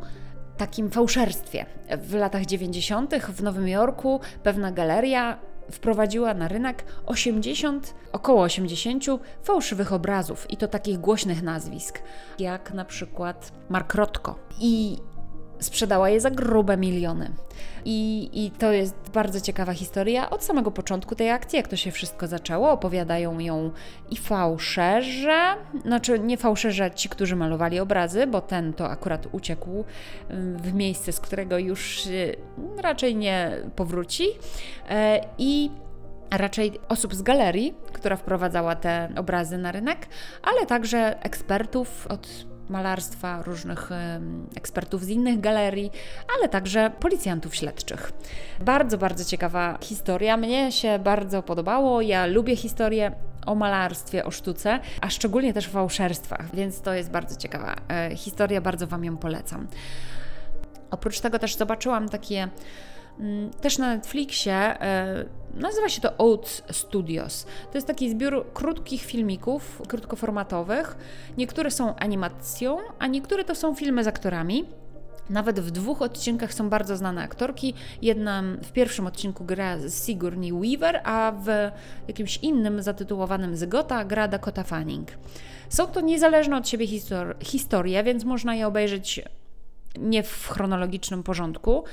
takim 0.57 0.89
fałszerstwie. 0.89 1.65
W 1.97 2.13
latach 2.13 2.45
90. 2.45 3.15
w 3.15 3.43
Nowym 3.43 3.67
Jorku 3.67 4.19
pewna 4.43 4.71
galeria 4.71 5.39
wprowadziła 5.71 6.33
na 6.33 6.47
rynek 6.47 6.85
80, 7.05 7.95
około 8.11 8.43
80 8.43 9.05
fałszywych 9.43 9.93
obrazów 9.93 10.51
i 10.51 10.57
to 10.57 10.67
takich 10.67 10.99
głośnych 10.99 11.43
nazwisk, 11.43 12.01
jak 12.39 12.73
na 12.73 12.85
przykład 12.85 13.51
Mark 13.69 13.95
Rotko. 13.95 14.35
I 14.59 14.97
sprzedała 15.59 16.09
je 16.09 16.19
za 16.21 16.31
grube 16.31 16.77
miliony. 16.77 17.31
I, 17.85 18.29
I 18.33 18.51
to 18.51 18.71
jest 18.71 18.95
bardzo 19.13 19.41
ciekawa 19.41 19.73
historia 19.73 20.29
od 20.29 20.43
samego 20.43 20.71
początku 20.71 21.15
tej 21.15 21.29
akcji, 21.29 21.57
jak 21.57 21.67
to 21.67 21.75
się 21.75 21.91
wszystko 21.91 22.27
zaczęło. 22.27 22.71
Opowiadają 22.71 23.39
ją 23.39 23.71
i 24.11 24.17
fałszerze, 24.17 25.55
znaczy 25.85 26.19
nie 26.19 26.37
fałszerze 26.37 26.91
ci, 26.91 27.09
którzy 27.09 27.35
malowali 27.35 27.79
obrazy, 27.79 28.27
bo 28.27 28.41
ten 28.41 28.73
to 28.73 28.89
akurat 28.89 29.27
uciekł 29.31 29.83
w 30.55 30.73
miejsce, 30.73 31.11
z 31.11 31.19
którego 31.19 31.57
już 31.57 32.07
raczej 32.77 33.15
nie 33.15 33.51
powróci. 33.75 34.27
E, 34.89 35.21
I 35.37 35.71
raczej 36.31 36.79
osób 36.89 37.15
z 37.15 37.21
galerii, 37.21 37.73
która 37.93 38.15
wprowadzała 38.15 38.75
te 38.75 39.09
obrazy 39.17 39.57
na 39.57 39.71
rynek, 39.71 40.07
ale 40.43 40.65
także 40.65 41.23
ekspertów 41.23 42.07
od 42.07 42.49
malarstwa, 42.69 43.41
różnych 43.41 43.89
ekspertów 44.57 45.03
z 45.03 45.09
innych 45.09 45.39
galerii, 45.39 45.91
ale 46.37 46.49
także 46.49 46.91
policjantów 46.99 47.55
śledczych. 47.55 48.11
Bardzo, 48.59 48.97
bardzo 48.97 49.25
ciekawa 49.25 49.77
historia. 49.81 50.37
Mnie 50.37 50.71
się 50.71 50.99
bardzo 50.99 51.43
podobało. 51.43 52.01
Ja 52.01 52.25
lubię 52.25 52.55
historię 52.55 53.11
o 53.45 53.55
malarstwie, 53.55 54.25
o 54.25 54.31
sztuce, 54.31 54.79
a 55.01 55.09
szczególnie 55.09 55.53
też 55.53 55.67
o 55.67 55.71
fałszerstwach, 55.71 56.55
więc 56.55 56.81
to 56.81 56.93
jest 56.93 57.11
bardzo 57.11 57.35
ciekawa 57.35 57.75
e, 57.89 58.15
historia, 58.15 58.61
bardzo 58.61 58.87
Wam 58.87 59.03
ją 59.03 59.17
polecam. 59.17 59.67
Oprócz 60.91 61.19
tego 61.19 61.39
też 61.39 61.55
zobaczyłam 61.55 62.09
takie 62.09 62.47
też 63.61 63.77
na 63.77 63.95
Netflixie 63.95 64.53
e, 64.53 65.25
nazywa 65.53 65.89
się 65.89 66.01
to 66.01 66.17
Oats 66.17 66.63
Studios. 66.71 67.45
To 67.71 67.77
jest 67.77 67.87
taki 67.87 68.09
zbiór 68.09 68.45
krótkich 68.53 69.01
filmików, 69.01 69.81
krótkoformatowych. 69.87 70.97
Niektóre 71.37 71.71
są 71.71 71.95
animacją, 71.95 72.77
a 72.99 73.07
niektóre 73.07 73.43
to 73.43 73.55
są 73.55 73.75
filmy 73.75 74.03
z 74.03 74.07
aktorami. 74.07 74.65
Nawet 75.29 75.59
w 75.59 75.71
dwóch 75.71 76.01
odcinkach 76.01 76.53
są 76.53 76.69
bardzo 76.69 76.97
znane 76.97 77.23
aktorki. 77.23 77.73
Jedna 78.01 78.43
w 78.63 78.71
pierwszym 78.71 79.07
odcinku 79.07 79.45
gra 79.45 79.77
Sigourney 80.05 80.53
Weaver, 80.53 81.01
a 81.03 81.33
w 81.45 81.71
jakimś 82.07 82.37
innym 82.37 82.81
zatytułowanym 82.81 83.55
Zygota 83.55 84.05
gra 84.05 84.27
Dakota 84.27 84.63
Fanning. 84.63 85.07
Są 85.69 85.87
to 85.87 86.01
niezależne 86.01 86.57
od 86.57 86.69
siebie 86.69 86.87
histor 86.87 87.35
historie, 87.39 88.03
więc 88.03 88.23
można 88.23 88.55
je 88.55 88.67
obejrzeć 88.67 89.21
nie 89.99 90.23
w 90.23 90.47
chronologicznym 90.47 91.23
porządku 91.23 91.83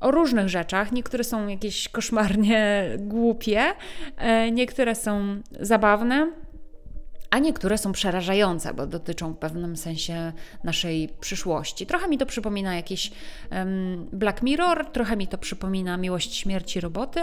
o 0.00 0.10
różnych 0.10 0.48
rzeczach. 0.48 0.92
Niektóre 0.92 1.24
są 1.24 1.48
jakieś 1.48 1.88
koszmarnie 1.88 2.84
głupie, 2.98 3.62
e, 4.16 4.50
niektóre 4.50 4.94
są 4.94 5.40
zabawne. 5.60 6.32
A 7.30 7.38
niektóre 7.38 7.78
są 7.78 7.92
przerażające, 7.92 8.74
bo 8.74 8.86
dotyczą 8.86 9.32
w 9.32 9.38
pewnym 9.38 9.76
sensie 9.76 10.32
naszej 10.64 11.08
przyszłości. 11.20 11.86
Trochę 11.86 12.08
mi 12.08 12.18
to 12.18 12.26
przypomina 12.26 12.74
jakiś 12.74 13.10
um, 13.52 14.08
Black 14.12 14.42
Mirror, 14.42 14.86
trochę 14.92 15.16
mi 15.16 15.28
to 15.28 15.38
przypomina 15.38 15.96
Miłość 15.96 16.36
Śmierci 16.36 16.80
Roboty, 16.80 17.20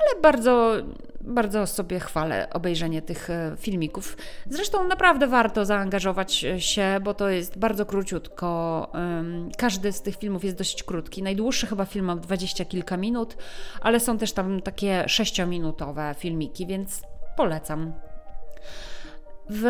ale 0.00 0.22
bardzo, 0.22 0.74
bardzo 1.20 1.66
sobie 1.66 2.00
chwalę 2.00 2.48
obejrzenie 2.50 3.02
tych 3.02 3.30
e, 3.30 3.56
filmików. 3.56 4.16
Zresztą 4.46 4.88
naprawdę 4.88 5.26
warto 5.26 5.64
zaangażować 5.64 6.44
się, 6.58 6.98
bo 7.02 7.14
to 7.14 7.28
jest 7.28 7.58
bardzo 7.58 7.86
króciutko. 7.86 8.52
Każdy 9.58 9.92
z 9.92 10.02
tych 10.02 10.16
filmów 10.16 10.44
jest 10.44 10.56
dość 10.56 10.82
krótki. 10.82 11.22
Najdłuższy 11.22 11.66
chyba 11.66 11.84
film 11.84 12.06
ma 12.06 12.16
dwadzieścia 12.16 12.64
kilka 12.64 12.96
minut, 12.96 13.36
ale 13.80 14.00
są 14.00 14.18
też 14.18 14.32
tam 14.32 14.60
takie 14.60 15.04
sześciominutowe 15.08 16.14
filmiki, 16.18 16.66
więc 16.66 17.02
polecam. 17.36 17.92
W 19.50 19.66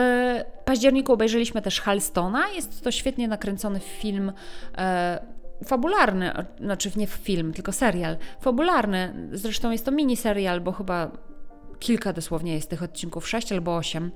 październiku 0.64 1.12
obejrzeliśmy 1.12 1.62
też 1.62 1.80
Halstona. 1.80 2.48
Jest 2.48 2.84
to 2.84 2.90
świetnie 2.90 3.28
nakręcony 3.28 3.80
film. 3.80 4.32
Fabularny, 5.64 6.32
znaczy 6.60 6.90
nie 6.96 7.06
film, 7.06 7.52
tylko 7.52 7.72
serial, 7.72 8.16
fabularny. 8.40 9.28
Zresztą 9.32 9.70
jest 9.70 9.84
to 9.84 9.90
mini 9.90 10.16
serial, 10.16 10.60
bo 10.60 10.72
chyba 10.72 11.10
kilka 11.78 12.12
dosłownie 12.12 12.54
jest 12.54 12.70
tych 12.70 12.82
odcinków, 12.82 13.28
sześć 13.28 13.52
albo 13.52 13.76
osiem. 13.76 14.10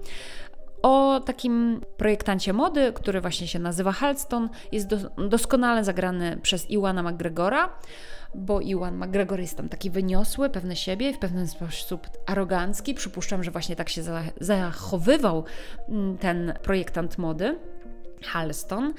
O 0.83 1.21
takim 1.21 1.81
projektancie 1.97 2.53
mody, 2.53 2.93
który 2.93 3.21
właśnie 3.21 3.49
się 3.49 3.59
nazywa 3.59 3.93
Halston, 3.93 4.49
jest 4.73 4.87
do, 4.87 4.97
doskonale 5.29 5.85
zagrany 5.85 6.39
przez 6.43 6.71
Iwana 6.71 7.03
McGregora, 7.03 7.79
bo 8.35 8.61
Iwan 8.61 8.97
McGregor 8.97 9.41
jest 9.41 9.57
tam 9.57 9.69
taki 9.69 9.91
wyniosły, 9.91 10.51
pewny 10.51 10.77
siebie, 10.77 11.13
w 11.13 11.19
pewien 11.19 11.49
sposób 11.49 12.07
arogancki. 12.27 12.95
Przypuszczam, 12.95 13.45
że 13.45 13.51
właśnie 13.51 13.77
tak 13.77 13.89
się 13.89 14.03
zachowywał 14.41 15.45
mm, 15.89 16.19
ten 16.19 16.55
projektant 16.63 17.19
mody. 17.19 17.59
Halston. 18.23 18.95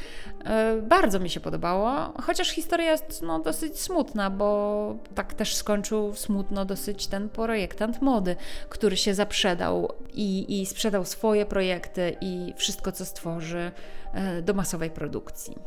E, 0.46 0.82
bardzo 0.82 1.20
mi 1.20 1.30
się 1.30 1.40
podobało, 1.40 2.14
chociaż 2.24 2.50
historia 2.50 2.92
jest 2.92 3.22
no, 3.22 3.40
dosyć 3.40 3.80
smutna, 3.80 4.30
bo 4.30 4.96
tak 5.16 5.34
też 5.34 5.56
skończył 5.56 6.16
smutno 6.16 6.66
dosyć 6.66 7.08
ten 7.08 7.30
projektant 7.30 8.02
mody, 8.02 8.36
który 8.70 8.98
się 8.98 9.14
zaprzedał 9.14 9.94
i, 10.14 10.62
i 10.62 10.66
sprzedał 10.66 11.06
swoje 11.06 11.46
projekty 11.46 12.16
i 12.22 12.54
wszystko, 12.58 12.92
co 12.92 13.06
stworzy 13.06 13.72
e, 14.14 14.42
do 14.42 14.54
masowej 14.54 14.90
produkcji. 14.90 15.58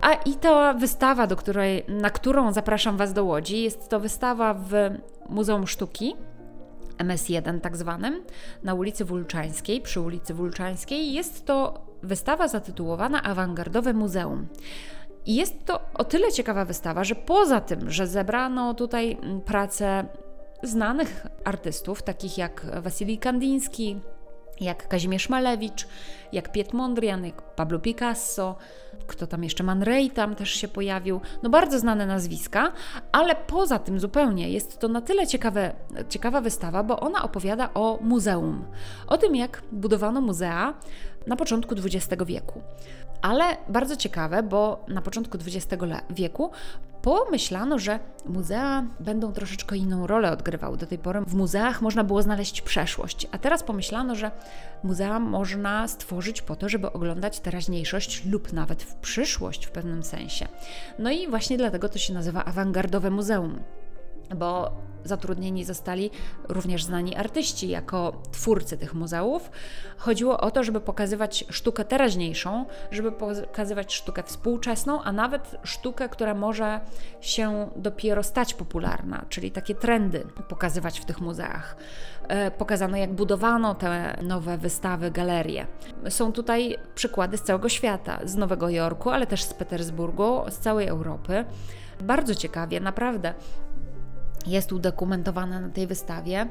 A 0.00 0.12
i 0.14 0.34
ta 0.34 0.74
wystawa, 0.74 1.26
do 1.26 1.36
której, 1.36 1.84
na 1.88 2.10
którą 2.10 2.52
zapraszam 2.52 2.96
Was 2.96 3.12
do 3.12 3.24
Łodzi, 3.24 3.62
jest 3.62 3.88
to 3.88 4.00
wystawa 4.00 4.54
w 4.54 4.72
Muzeum 5.28 5.66
Sztuki 5.66 6.14
MS1 6.98 7.60
tak 7.60 7.76
zwanym, 7.76 8.22
na 8.62 8.74
ulicy 8.74 9.04
Wulczańskiej, 9.04 9.80
przy 9.80 10.00
ulicy 10.00 10.34
Wulczańskiej. 10.34 11.12
Jest 11.12 11.46
to 11.46 11.86
wystawa 12.02 12.48
zatytułowana 12.48 13.22
Awangardowe 13.22 13.92
Muzeum. 13.92 14.46
I 15.26 15.34
jest 15.34 15.64
to 15.64 15.80
o 15.94 16.04
tyle 16.04 16.32
ciekawa 16.32 16.64
wystawa, 16.64 17.04
że 17.04 17.14
poza 17.14 17.60
tym, 17.60 17.90
że 17.90 18.06
zebrano 18.06 18.74
tutaj 18.74 19.18
mm, 19.22 19.40
pracę 19.40 20.04
znanych 20.62 21.26
artystów, 21.44 22.02
takich 22.02 22.38
jak 22.38 22.66
Wasilij 22.82 23.18
Kandiński, 23.18 24.00
jak 24.60 24.88
Kazimierz 24.88 25.28
Malewicz, 25.28 25.86
jak 26.32 26.52
Piet 26.52 26.72
Mondrian, 26.72 27.24
jak 27.24 27.42
Pablo 27.42 27.78
Picasso, 27.78 28.56
kto 29.06 29.26
tam 29.26 29.44
jeszcze, 29.44 29.64
Man 29.64 29.82
Ray 29.82 30.10
tam 30.10 30.34
też 30.34 30.50
się 30.50 30.68
pojawił, 30.68 31.20
no 31.42 31.50
bardzo 31.50 31.78
znane 31.78 32.06
nazwiska, 32.06 32.72
ale 33.12 33.34
poza 33.34 33.78
tym 33.78 34.00
zupełnie 34.00 34.50
jest 34.50 34.78
to 34.78 34.88
na 34.88 35.00
tyle 35.00 35.26
ciekawe, 35.26 35.72
ciekawa 36.08 36.40
wystawa, 36.40 36.82
bo 36.82 37.00
ona 37.00 37.22
opowiada 37.22 37.74
o 37.74 37.98
muzeum, 38.00 38.64
o 39.06 39.18
tym 39.18 39.36
jak 39.36 39.62
budowano 39.72 40.20
muzea 40.20 40.74
na 41.26 41.36
początku 41.36 41.74
XX 41.74 42.24
wieku. 42.26 42.62
Ale 43.22 43.44
bardzo 43.68 43.96
ciekawe, 43.96 44.42
bo 44.42 44.84
na 44.88 45.02
początku 45.02 45.38
XX 45.38 45.82
wieku 46.10 46.50
pomyślano, 47.02 47.78
że 47.78 47.98
muzea 48.26 48.84
będą 49.00 49.32
troszeczkę 49.32 49.76
inną 49.76 50.06
rolę 50.06 50.32
odgrywały. 50.32 50.76
Do 50.76 50.86
tej 50.86 50.98
pory 50.98 51.20
w 51.20 51.34
muzeach 51.34 51.82
można 51.82 52.04
było 52.04 52.22
znaleźć 52.22 52.62
przeszłość, 52.62 53.28
a 53.32 53.38
teraz 53.38 53.62
pomyślano, 53.62 54.14
że 54.14 54.30
muzea 54.84 55.18
można 55.18 55.88
stworzyć 55.88 56.42
po 56.42 56.56
to, 56.56 56.68
żeby 56.68 56.92
oglądać 56.92 57.40
teraźniejszość 57.40 58.24
lub 58.24 58.52
nawet 58.52 58.82
w 58.82 58.94
przyszłość 58.94 59.66
w 59.66 59.70
pewnym 59.70 60.02
sensie. 60.02 60.48
No 60.98 61.10
i 61.10 61.28
właśnie 61.28 61.58
dlatego 61.58 61.88
to 61.88 61.98
się 61.98 62.14
nazywa 62.14 62.44
awangardowe 62.44 63.10
muzeum 63.10 63.60
bo 64.34 64.72
zatrudnieni 65.04 65.64
zostali 65.64 66.10
również 66.48 66.84
znani 66.84 67.16
artyści 67.16 67.68
jako 67.68 68.22
twórcy 68.32 68.78
tych 68.78 68.94
muzeów. 68.94 69.50
Chodziło 69.96 70.40
o 70.40 70.50
to, 70.50 70.64
żeby 70.64 70.80
pokazywać 70.80 71.44
sztukę 71.50 71.84
teraźniejszą, 71.84 72.64
żeby 72.90 73.12
pokazywać 73.12 73.94
sztukę 73.94 74.22
współczesną, 74.22 75.02
a 75.02 75.12
nawet 75.12 75.56
sztukę, 75.62 76.08
która 76.08 76.34
może 76.34 76.80
się 77.20 77.70
dopiero 77.76 78.22
stać 78.22 78.54
popularna, 78.54 79.24
czyli 79.28 79.50
takie 79.50 79.74
trendy 79.74 80.26
pokazywać 80.48 81.00
w 81.00 81.04
tych 81.04 81.20
muzeach. 81.20 81.76
E, 82.28 82.50
pokazano, 82.50 82.96
jak 82.96 83.12
budowano 83.12 83.74
te 83.74 84.18
nowe 84.22 84.58
wystawy, 84.58 85.10
galerie. 85.10 85.66
Są 86.08 86.32
tutaj 86.32 86.78
przykłady 86.94 87.36
z 87.36 87.42
całego 87.42 87.68
świata, 87.68 88.18
z 88.24 88.36
Nowego 88.36 88.68
Jorku, 88.68 89.10
ale 89.10 89.26
też 89.26 89.42
z 89.42 89.54
Petersburgu, 89.54 90.40
z 90.48 90.58
całej 90.58 90.88
Europy. 90.88 91.44
Bardzo 92.00 92.34
ciekawie, 92.34 92.80
naprawdę 92.80 93.34
jest 94.46 94.72
udokumentowane 94.72 95.60
na 95.60 95.68
tej 95.68 95.86
wystawie, 95.86 96.46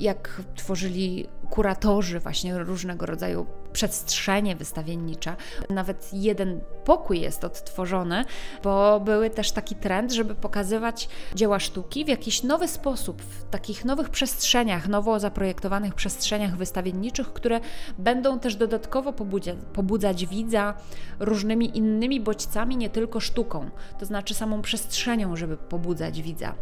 jak 0.00 0.42
tworzyli 0.54 1.28
kuratorzy 1.50 2.20
właśnie 2.20 2.58
różnego 2.58 3.06
rodzaju 3.06 3.46
przestrzenie 3.72 4.56
wystawiennicze. 4.56 5.36
Nawet 5.70 6.10
jeden 6.12 6.60
pokój 6.84 7.20
jest 7.20 7.44
odtworzony, 7.44 8.24
bo 8.62 9.00
były 9.00 9.30
też 9.30 9.52
taki 9.52 9.74
trend, 9.74 10.12
żeby 10.12 10.34
pokazywać 10.34 11.08
dzieła 11.34 11.60
sztuki 11.60 12.04
w 12.04 12.08
jakiś 12.08 12.42
nowy 12.42 12.68
sposób, 12.68 13.22
w 13.22 13.44
takich 13.50 13.84
nowych 13.84 14.10
przestrzeniach, 14.10 14.88
nowo 14.88 15.20
zaprojektowanych 15.20 15.94
przestrzeniach 15.94 16.56
wystawienniczych, 16.56 17.32
które 17.32 17.60
będą 17.98 18.38
też 18.38 18.56
dodatkowo 18.56 19.12
pobudzać, 19.12 19.56
pobudzać 19.72 20.26
widza 20.26 20.74
różnymi 21.20 21.78
innymi 21.78 22.20
bodźcami, 22.20 22.76
nie 22.76 22.90
tylko 22.90 23.20
sztuką, 23.20 23.70
to 23.98 24.06
znaczy 24.06 24.34
samą 24.34 24.62
przestrzenią, 24.62 25.36
żeby 25.36 25.56
pobudzać 25.56 26.22
widza 26.22 26.54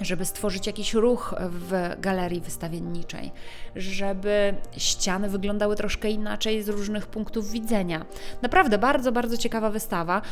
żeby 0.00 0.24
stworzyć 0.24 0.66
jakiś 0.66 0.94
ruch 0.94 1.34
w 1.40 1.96
galerii 1.98 2.40
wystawienniczej, 2.40 3.32
żeby 3.76 4.54
ściany 4.76 5.28
wyglądały 5.28 5.76
troszkę 5.76 6.10
inaczej 6.10 6.62
z 6.62 6.68
różnych 6.68 7.06
punktów 7.06 7.50
widzenia. 7.50 8.06
Naprawdę 8.42 8.78
bardzo, 8.78 9.12
bardzo 9.12 9.36
ciekawa 9.36 9.70
wystawa 9.70 10.22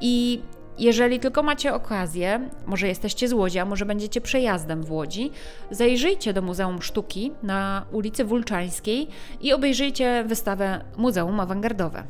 i 0.00 0.42
jeżeli 0.78 1.20
tylko 1.20 1.42
macie 1.42 1.74
okazję, 1.74 2.50
może 2.66 2.88
jesteście 2.88 3.28
z 3.28 3.32
Łodzi, 3.32 3.58
a 3.58 3.64
może 3.64 3.86
będziecie 3.86 4.20
przejazdem 4.20 4.82
w 4.82 4.92
Łodzi, 4.92 5.30
zajrzyjcie 5.70 6.32
do 6.32 6.42
Muzeum 6.42 6.82
Sztuki 6.82 7.32
na 7.42 7.86
ulicy 7.92 8.24
Wulczańskiej 8.24 9.08
i 9.40 9.52
obejrzyjcie 9.52 10.24
wystawę 10.26 10.84
Muzeum 10.96 11.40
Awangardowe. 11.40 12.04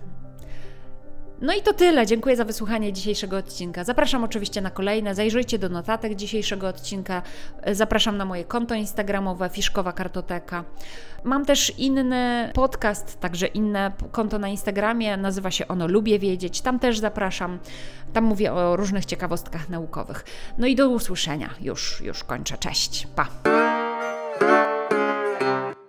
No 1.41 1.53
i 1.55 1.63
to 1.63 1.73
tyle. 1.73 2.07
Dziękuję 2.07 2.37
za 2.37 2.45
wysłuchanie 2.45 2.93
dzisiejszego 2.93 3.37
odcinka. 3.37 3.85
Zapraszam 3.85 4.25
oczywiście 4.25 4.61
na 4.61 4.71
kolejne. 4.71 5.15
Zajrzyjcie 5.15 5.59
do 5.59 5.69
notatek 5.69 6.15
dzisiejszego 6.15 6.69
odcinka. 6.69 7.23
Zapraszam 7.73 8.17
na 8.17 8.25
moje 8.25 8.45
konto 8.45 8.75
instagramowe 8.75 9.49
Fiszkowa 9.49 9.93
Kartoteka. 9.93 10.65
Mam 11.25 11.45
też 11.45 11.79
inny 11.79 12.51
podcast, 12.55 13.21
także 13.21 13.47
inne 13.47 13.93
konto 14.13 14.39
na 14.39 14.49
Instagramie. 14.49 15.17
Nazywa 15.17 15.51
się 15.51 15.69
ono 15.69 15.87
Lubię 15.87 16.19
Wiedzieć. 16.19 16.61
Tam 16.61 16.79
też 16.79 16.99
zapraszam. 16.99 17.59
Tam 18.13 18.25
mówię 18.25 18.53
o 18.53 18.77
różnych 18.77 19.05
ciekawostkach 19.05 19.69
naukowych. 19.69 20.25
No 20.59 20.67
i 20.67 20.77
do 20.77 20.89
usłyszenia. 20.89 21.51
Już, 21.61 22.01
już 22.01 22.25
kończę. 22.25 22.59
Cześć. 22.59 23.07
Pa. 23.17 23.70